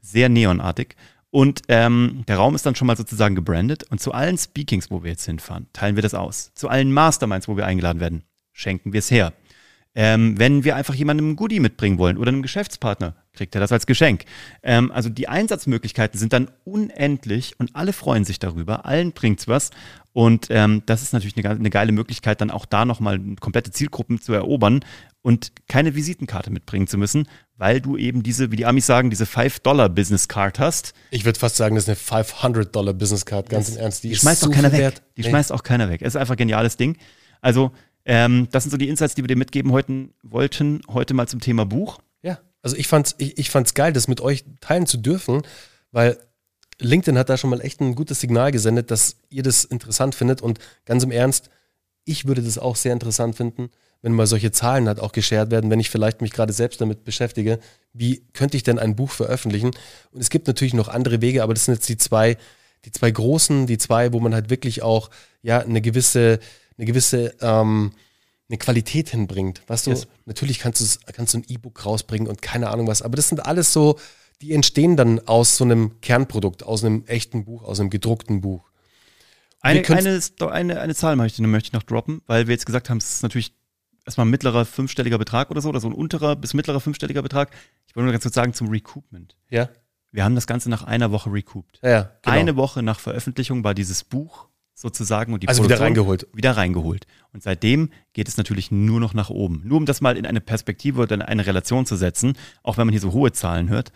Sehr 0.01 0.29
neonartig. 0.29 0.95
Und 1.31 1.63
ähm, 1.67 2.23
der 2.27 2.37
Raum 2.37 2.53
ist 2.53 2.67
dann 2.67 2.75
schon 2.75 2.85
mal 2.85 2.95
sozusagen 2.95 3.33
gebrandet. 3.33 3.85
Und 3.89 3.99
zu 3.99 4.11
allen 4.11 4.37
Speakings, 4.37 4.91
wo 4.91 5.01
wir 5.01 5.09
jetzt 5.09 5.25
hinfahren, 5.25 5.65
teilen 5.73 5.95
wir 5.95 6.03
das 6.03 6.13
aus. 6.13 6.51
Zu 6.53 6.69
allen 6.69 6.93
Masterminds, 6.93 7.47
wo 7.47 7.57
wir 7.57 7.65
eingeladen 7.65 7.99
werden, 7.99 8.23
schenken 8.53 8.93
wir 8.93 8.99
es 8.99 9.09
her. 9.09 9.33
Ähm, 9.95 10.37
wenn 10.37 10.63
wir 10.63 10.75
einfach 10.75 10.93
jemandem 10.93 11.31
ein 11.31 11.35
Goodie 11.35 11.59
mitbringen 11.59 11.97
wollen 11.97 12.19
oder 12.19 12.29
einem 12.29 12.43
Geschäftspartner, 12.43 13.15
kriegt 13.35 13.55
er 13.55 13.61
das 13.61 13.71
als 13.71 13.85
Geschenk. 13.85 14.25
Ähm, 14.63 14.91
also 14.91 15.09
die 15.09 15.27
Einsatzmöglichkeiten 15.27 16.19
sind 16.19 16.33
dann 16.33 16.49
unendlich 16.63 17.55
und 17.59 17.75
alle 17.75 17.93
freuen 17.93 18.25
sich 18.25 18.39
darüber, 18.39 18.85
allen 18.85 19.11
bringt's 19.11 19.47
was. 19.47 19.71
Und 20.13 20.47
ähm, 20.49 20.81
das 20.85 21.01
ist 21.01 21.11
natürlich 21.11 21.35
eine, 21.37 21.49
eine 21.49 21.69
geile 21.69 21.91
Möglichkeit, 21.91 22.39
dann 22.39 22.49
auch 22.49 22.65
da 22.65 22.85
nochmal 22.85 23.19
komplette 23.41 23.71
Zielgruppen 23.71 24.21
zu 24.21 24.33
erobern 24.33 24.79
und 25.21 25.51
keine 25.67 25.95
Visitenkarte 25.95 26.51
mitbringen 26.51 26.87
zu 26.87 26.97
müssen, 26.97 27.27
weil 27.57 27.81
du 27.81 27.97
eben 27.97 28.23
diese, 28.23 28.51
wie 28.51 28.55
die 28.55 28.65
Amis 28.65 28.85
sagen, 28.85 29.09
diese 29.09 29.25
5-Dollar-Business-Card 29.25 30.59
hast. 30.59 30.93
Ich 31.11 31.25
würde 31.25 31.39
fast 31.39 31.55
sagen, 31.55 31.75
das 31.75 31.87
ist 31.87 32.11
eine 32.11 32.23
500-Dollar-Business-Card, 32.23 33.49
ganz 33.49 33.65
das, 33.65 33.75
im 33.75 33.81
Ernst. 33.81 34.03
Die, 34.03 34.09
die 34.09 34.15
schmeißt 34.15 34.45
auch 34.45 34.51
keiner 34.51 34.71
weg. 34.71 34.79
Wert. 34.79 35.01
Die 35.17 35.23
nee. 35.23 35.29
schmeißt 35.29 35.51
auch 35.51 35.63
keiner 35.63 35.89
weg. 35.89 36.01
Es 36.01 36.09
ist 36.09 36.15
einfach 36.15 36.35
ein 36.35 36.37
geniales 36.37 36.77
Ding. 36.77 36.97
Also, 37.41 37.71
ähm, 38.05 38.47
das 38.51 38.63
sind 38.63 38.71
so 38.71 38.77
die 38.77 38.87
Insights, 38.87 39.15
die 39.15 39.23
wir 39.23 39.27
dir 39.27 39.35
mitgeben 39.35 39.71
heute, 39.71 40.09
wollten, 40.21 40.81
heute 40.87 41.13
mal 41.13 41.27
zum 41.27 41.39
Thema 41.39 41.65
Buch. 41.65 41.99
Also 42.65 42.77
ich 42.77 42.87
fand's, 42.87 43.13
ich, 43.19 43.37
ich 43.37 43.51
fand's 43.51 43.75
geil, 43.75 43.93
das 43.93 44.07
mit 44.07 44.21
euch 44.21 44.43
teilen 44.59 44.87
zu 44.87 44.97
dürfen, 44.97 45.43
weil 45.91 46.17
LinkedIn 46.79 47.15
hat 47.15 47.29
da 47.29 47.37
schon 47.37 47.51
mal 47.51 47.61
echt 47.61 47.79
ein 47.79 47.93
gutes 47.93 48.19
Signal 48.19 48.51
gesendet, 48.51 48.89
dass 48.89 49.17
ihr 49.29 49.43
das 49.43 49.65
interessant 49.65 50.15
findet 50.15 50.41
und 50.41 50.57
ganz 50.83 51.03
im 51.03 51.11
Ernst, 51.11 51.51
ich 52.05 52.25
würde 52.25 52.41
das 52.41 52.57
auch 52.57 52.75
sehr 52.75 52.91
interessant 52.91 53.35
finden, 53.35 53.69
wenn 54.01 54.13
mal 54.13 54.25
solche 54.25 54.51
Zahlen 54.51 54.87
halt 54.87 54.99
auch 54.99 55.11
geshared 55.11 55.51
werden, 55.51 55.69
wenn 55.69 55.79
ich 55.79 55.91
vielleicht 55.91 56.21
mich 56.21 56.31
gerade 56.31 56.53
selbst 56.53 56.81
damit 56.81 57.03
beschäftige, 57.03 57.59
wie 57.93 58.25
könnte 58.33 58.57
ich 58.57 58.63
denn 58.63 58.79
ein 58.79 58.95
Buch 58.95 59.11
veröffentlichen? 59.11 59.69
Und 60.11 60.21
es 60.21 60.31
gibt 60.31 60.47
natürlich 60.47 60.73
noch 60.73 60.87
andere 60.87 61.21
Wege, 61.21 61.43
aber 61.43 61.53
das 61.53 61.65
sind 61.65 61.75
jetzt 61.75 61.87
die 61.87 61.97
zwei, 61.97 62.35
die 62.85 62.91
zwei 62.91 63.11
großen, 63.11 63.67
die 63.67 63.77
zwei, 63.77 64.11
wo 64.11 64.19
man 64.19 64.33
halt 64.33 64.49
wirklich 64.49 64.81
auch 64.81 65.11
ja 65.43 65.59
eine 65.59 65.81
gewisse, 65.81 66.39
eine 66.79 66.87
gewisse 66.87 67.35
ähm, 67.41 67.91
eine 68.49 68.57
Qualität 68.57 69.09
hinbringt. 69.09 69.61
Weißt 69.67 69.87
du, 69.87 69.91
yes. 69.91 70.07
natürlich 70.25 70.59
kannst 70.59 70.81
du, 70.81 71.11
kannst 71.13 71.33
du 71.33 71.39
ein 71.39 71.45
E-Book 71.47 71.85
rausbringen 71.85 72.27
und 72.27 72.41
keine 72.41 72.69
Ahnung 72.69 72.87
was, 72.87 73.01
aber 73.01 73.15
das 73.15 73.29
sind 73.29 73.45
alles 73.45 73.73
so, 73.73 73.97
die 74.41 74.53
entstehen 74.53 74.97
dann 74.97 75.19
aus 75.27 75.57
so 75.57 75.63
einem 75.63 76.01
Kernprodukt, 76.01 76.63
aus 76.63 76.83
einem 76.83 77.05
echten 77.05 77.45
Buch, 77.45 77.63
aus 77.63 77.79
einem 77.79 77.89
gedruckten 77.89 78.41
Buch. 78.41 78.69
Eine, 79.61 79.83
eine, 79.89 80.21
eine, 80.51 80.79
eine 80.79 80.95
Zahl 80.95 81.15
möchte, 81.15 81.41
möchte 81.41 81.67
ich 81.67 81.73
noch 81.73 81.83
droppen, 81.83 82.21
weil 82.27 82.45
wir 82.47 82.53
jetzt 82.53 82.67
gesagt 82.67 82.89
haben, 82.89 82.97
es 82.97 83.15
ist 83.15 83.23
natürlich 83.23 83.55
erstmal 84.05 84.27
ein 84.27 84.29
mittlerer 84.29 84.63
fünfstelliger 84.63 85.17
Betrag 85.17 85.49
oder 85.49 85.61
so, 85.61 85.69
oder 85.69 85.79
so 85.79 85.87
ein 85.87 85.93
unterer 85.93 86.35
bis 86.35 86.53
mittlerer 86.53 86.79
fünfstelliger 86.79 87.23
Betrag. 87.23 87.49
Ich 87.87 87.95
wollte 87.95 88.05
nur 88.05 88.11
ganz 88.11 88.23
kurz 88.23 88.35
sagen 88.35 88.53
zum 88.53 88.67
Recoupment. 88.69 89.35
Ja. 89.49 89.69
Wir 90.11 90.23
haben 90.23 90.35
das 90.35 90.45
Ganze 90.47 90.69
nach 90.69 90.83
einer 90.83 91.11
Woche 91.11 91.31
recouped. 91.31 91.79
Ja, 91.81 91.89
ja 91.89 92.11
genau. 92.21 92.35
Eine 92.35 92.55
Woche 92.55 92.83
nach 92.83 92.99
Veröffentlichung 92.99 93.63
war 93.63 93.73
dieses 93.73 94.03
Buch 94.03 94.47
sozusagen 94.75 95.33
und 95.33 95.41
die 95.41 95.47
also 95.47 95.61
Produktion 95.61 95.79
wieder 95.79 95.85
reingeholt. 95.85 96.27
Wieder 96.33 96.57
reingeholt. 96.57 97.07
Und 97.33 97.41
seitdem 97.41 97.89
geht 98.13 98.27
es 98.27 98.37
natürlich 98.37 98.69
nur 98.71 98.99
noch 98.99 99.13
nach 99.13 99.29
oben. 99.29 99.61
Nur 99.65 99.77
um 99.77 99.85
das 99.85 100.01
mal 100.01 100.17
in 100.17 100.25
eine 100.25 100.41
Perspektive 100.41 101.01
oder 101.01 101.15
in 101.15 101.21
eine 101.21 101.45
Relation 101.45 101.85
zu 101.85 101.95
setzen, 101.95 102.33
auch 102.61 102.77
wenn 102.77 102.85
man 102.85 102.91
hier 102.91 103.01
so 103.01 103.13
hohe 103.13 103.31
Zahlen 103.31 103.69
hört. 103.69 103.91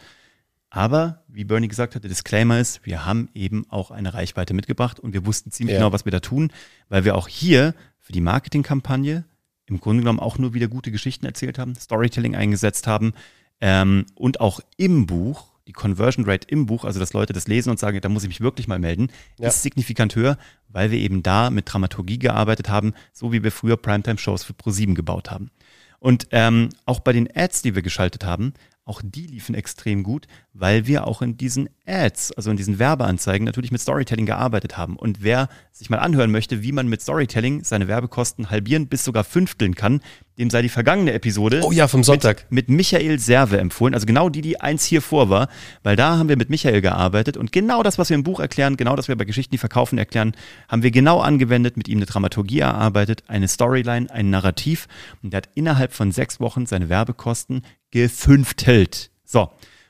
Aber, 0.71 1.23
wie 1.27 1.43
Bernie 1.43 1.67
gesagt 1.67 1.95
hat, 1.95 2.03
der 2.03 2.09
Disclaimer 2.09 2.59
ist, 2.59 2.85
wir 2.85 3.05
haben 3.05 3.29
eben 3.33 3.65
auch 3.69 3.91
eine 3.91 4.13
Reichweite 4.13 4.53
mitgebracht 4.53 4.99
und 4.99 5.13
wir 5.13 5.25
wussten 5.25 5.51
ziemlich 5.51 5.73
ja. 5.73 5.79
genau, 5.79 5.91
was 5.91 6.05
wir 6.05 6.11
da 6.11 6.19
tun, 6.19 6.51
weil 6.89 7.03
wir 7.05 7.15
auch 7.15 7.27
hier 7.27 7.73
für 7.97 8.13
die 8.13 8.21
Marketingkampagne 8.21 9.25
im 9.65 9.79
Grunde 9.79 10.01
genommen 10.01 10.19
auch 10.19 10.37
nur 10.37 10.53
wieder 10.53 10.67
gute 10.67 10.91
Geschichten 10.91 11.25
erzählt 11.25 11.59
haben, 11.59 11.75
Storytelling 11.75 12.35
eingesetzt 12.35 12.87
haben 12.87 13.13
ähm, 13.61 14.05
und 14.15 14.39
auch 14.41 14.61
im 14.77 15.05
Buch, 15.05 15.48
die 15.69 15.73
Conversion 15.73 16.25
Rate 16.25 16.47
im 16.47 16.65
Buch, 16.65 16.83
also 16.83 16.99
dass 16.99 17.13
Leute 17.13 17.31
das 17.31 17.47
lesen 17.47 17.69
und 17.69 17.77
sagen, 17.77 18.01
da 18.01 18.09
muss 18.09 18.23
ich 18.23 18.29
mich 18.29 18.41
wirklich 18.41 18.67
mal 18.67 18.79
melden, 18.79 19.09
ja. 19.37 19.49
ist 19.49 19.61
signifikant 19.61 20.15
höher, 20.15 20.35
weil 20.67 20.89
wir 20.89 20.97
eben 20.97 21.21
da 21.21 21.51
mit 21.51 21.71
Dramaturgie 21.71 22.17
gearbeitet 22.17 22.69
haben, 22.69 22.93
so 23.13 23.31
wie 23.31 23.43
wir 23.43 23.51
früher 23.51 23.77
Primetime-Shows 23.77 24.43
für 24.43 24.53
ProSieben 24.53 24.95
gebaut 24.95 25.29
haben. 25.29 25.51
Und 25.99 26.27
ähm, 26.31 26.69
auch 26.87 27.01
bei 27.01 27.13
den 27.13 27.29
Ads, 27.35 27.61
die 27.61 27.75
wir 27.75 27.83
geschaltet 27.83 28.25
haben, 28.25 28.53
auch 28.83 29.03
die 29.05 29.27
liefen 29.27 29.53
extrem 29.53 30.01
gut, 30.01 30.25
weil 30.53 30.87
wir 30.87 31.05
auch 31.05 31.21
in 31.21 31.37
diesen 31.37 31.69
Ads, 31.85 32.31
also 32.31 32.49
in 32.49 32.57
diesen 32.57 32.79
Werbeanzeigen 32.79 33.45
natürlich 33.45 33.71
mit 33.71 33.81
Storytelling 33.81 34.25
gearbeitet 34.25 34.75
haben. 34.75 34.95
Und 34.95 35.21
wer 35.21 35.49
sich 35.71 35.91
mal 35.91 35.99
anhören 35.99 36.31
möchte, 36.31 36.63
wie 36.63 36.71
man 36.71 36.87
mit 36.87 37.03
Storytelling 37.03 37.63
seine 37.63 37.87
Werbekosten 37.87 38.49
halbieren 38.49 38.87
bis 38.87 39.05
sogar 39.05 39.23
fünfteln 39.23 39.75
kann, 39.75 40.01
dem 40.39 40.49
sei 40.49 40.61
die 40.61 40.69
vergangene 40.69 41.13
Episode 41.13 41.61
oh 41.63 41.71
ja, 41.71 41.87
vom 41.87 42.03
Sonntag. 42.03 42.45
Mit, 42.49 42.69
mit 42.69 42.77
Michael 42.77 43.19
Serve 43.19 43.59
empfohlen. 43.59 43.93
Also 43.93 44.05
genau 44.05 44.29
die, 44.29 44.41
die 44.41 44.59
eins 44.61 44.85
hier 44.85 45.01
vor 45.01 45.29
war, 45.29 45.49
weil 45.83 45.95
da 45.95 46.17
haben 46.17 46.29
wir 46.29 46.37
mit 46.37 46.49
Michael 46.49 46.81
gearbeitet 46.81 47.35
und 47.35 47.51
genau 47.51 47.83
das, 47.83 47.97
was 47.97 48.09
wir 48.09 48.15
im 48.15 48.23
Buch 48.23 48.39
erklären, 48.39 48.77
genau 48.77 48.95
das, 48.95 49.03
was 49.03 49.09
wir 49.09 49.17
bei 49.17 49.25
Geschichten, 49.25 49.51
die 49.51 49.57
verkaufen, 49.57 49.97
erklären, 49.97 50.33
haben 50.69 50.81
wir 50.81 50.91
genau 50.91 51.19
angewendet, 51.19 51.75
mit 51.75 51.87
ihm 51.89 51.97
eine 51.97 52.05
Dramaturgie 52.05 52.59
erarbeitet, 52.59 53.23
eine 53.27 53.47
Storyline, 53.47 54.09
ein 54.09 54.29
Narrativ 54.29 54.87
und 55.21 55.33
er 55.33 55.37
hat 55.37 55.49
innerhalb 55.55 55.93
von 55.93 56.11
sechs 56.11 56.39
Wochen 56.39 56.65
seine 56.65 56.89
Werbekosten 56.89 57.63
gefünftelt. 57.91 59.11
So. 59.25 59.49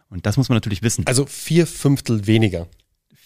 Und 0.09 0.25
das 0.25 0.37
muss 0.37 0.49
man 0.49 0.55
natürlich 0.55 0.81
wissen. 0.81 1.05
Also 1.05 1.27
vier 1.27 1.67
Fünftel 1.67 2.25
weniger. 2.25 2.67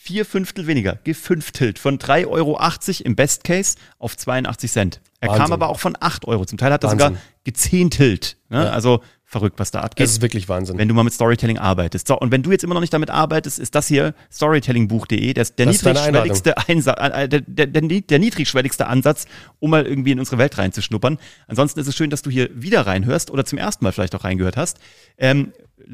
Vier 0.06 0.26
Fünftel 0.26 0.68
weniger, 0.68 0.98
gefünftelt. 1.06 1.80
Von 1.80 1.98
3,80 1.98 2.28
Euro 2.28 2.60
im 3.06 3.16
Best 3.16 3.46
Case 3.46 3.78
auf 4.00 4.18
82 4.18 4.70
Cent. 4.70 5.02
Er 5.22 5.30
Wahnsinn. 5.30 5.42
kam 5.44 5.54
aber 5.54 5.70
auch 5.70 5.80
von 5.80 5.96
8 5.98 6.28
Euro. 6.28 6.44
Zum 6.44 6.58
Teil 6.58 6.74
hat 6.74 6.84
er 6.84 6.90
sogar 6.90 7.14
gezehntelt. 7.46 8.36
Ne? 8.50 8.66
Ja. 8.66 8.72
Also 8.72 9.02
verrückt, 9.34 9.60
was 9.60 9.72
da 9.72 9.82
abgeht. 9.82 10.06
Das 10.06 10.12
ist 10.12 10.22
wirklich 10.22 10.48
Wahnsinn. 10.48 10.78
Wenn 10.78 10.88
du 10.88 10.94
mal 10.94 11.04
mit 11.04 11.14
Storytelling 11.14 11.58
arbeitest. 11.58 12.08
So, 12.08 12.18
und 12.18 12.32
wenn 12.32 12.44
du 12.44 12.52
jetzt 12.52 12.64
immer 12.64 12.74
noch 12.74 12.82
nicht 12.82 12.94
damit 12.94 13.10
arbeitest, 13.10 13.60
ist 13.60 13.76
das 13.76 13.88
hier 13.88 14.14
storytellingbuch.de, 14.32 15.34
der, 15.34 15.46
der, 15.46 15.66
niedrigschwelligste 15.66 16.58
Einsatz, 16.70 16.98
äh, 17.00 17.28
der, 17.28 17.42
der, 17.42 17.68
der, 17.68 18.02
der 18.02 18.20
niedrigschwelligste 18.20 18.88
Ansatz, 18.88 19.26
um 19.60 19.72
mal 19.72 19.86
irgendwie 19.86 20.12
in 20.12 20.20
unsere 20.20 20.38
Welt 20.38 20.58
reinzuschnuppern. 20.58 21.18
Ansonsten 21.48 21.82
ist 21.82 21.88
es 21.88 21.96
schön, 21.96 22.10
dass 22.10 22.22
du 22.22 22.30
hier 22.30 22.50
wieder 22.54 22.88
reinhörst 22.88 23.30
oder 23.32 23.44
zum 23.44 23.58
ersten 23.58 23.84
Mal 23.84 23.92
vielleicht 23.92 24.16
auch 24.16 24.24
reingehört 24.24 24.56
hast. 24.56 24.80
Ähm, 25.18 25.52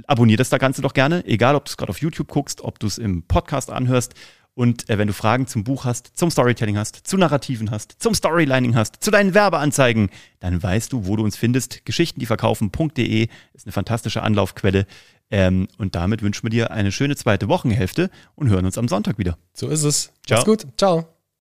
abonnier 0.07 0.37
das 0.37 0.49
da 0.49 0.57
Ganze 0.57 0.81
doch 0.81 0.93
gerne, 0.93 1.25
egal 1.25 1.55
ob 1.55 1.65
du 1.65 1.69
es 1.69 1.77
gerade 1.77 1.89
auf 1.89 2.01
YouTube 2.01 2.27
guckst, 2.27 2.61
ob 2.61 2.79
du 2.79 2.87
es 2.87 2.97
im 2.97 3.23
Podcast 3.23 3.71
anhörst. 3.71 4.13
Und 4.53 4.89
äh, 4.89 4.97
wenn 4.97 5.07
du 5.07 5.13
Fragen 5.13 5.47
zum 5.47 5.63
Buch 5.63 5.85
hast, 5.85 6.11
zum 6.15 6.29
Storytelling 6.29 6.77
hast, 6.77 6.95
zu 7.07 7.17
Narrativen 7.17 7.71
hast, 7.71 7.95
zum 7.99 8.13
Storylining 8.13 8.75
hast, 8.75 8.97
zu 9.01 9.11
deinen 9.11 9.33
Werbeanzeigen, 9.33 10.09
dann 10.39 10.61
weißt 10.61 10.91
du, 10.91 11.05
wo 11.05 11.15
du 11.15 11.23
uns 11.23 11.37
findest. 11.37 11.85
Geschichten, 11.85 12.19
die 12.19 12.25
verkaufen.de 12.25 13.27
ist 13.53 13.65
eine 13.65 13.71
fantastische 13.71 14.21
Anlaufquelle. 14.21 14.85
Ähm, 15.31 15.67
und 15.77 15.95
damit 15.95 16.21
wünschen 16.21 16.43
wir 16.43 16.49
dir 16.49 16.71
eine 16.71 16.91
schöne 16.91 17.15
zweite 17.15 17.47
Wochenhälfte 17.47 18.09
und 18.35 18.49
hören 18.49 18.65
uns 18.65 18.77
am 18.77 18.87
Sonntag 18.87 19.17
wieder. 19.17 19.37
So 19.53 19.69
ist 19.69 19.83
es. 19.83 20.11
Ciao. 20.25 20.39
Mach's 20.39 20.45
gut. 20.45 20.67
Ciao. 20.77 21.18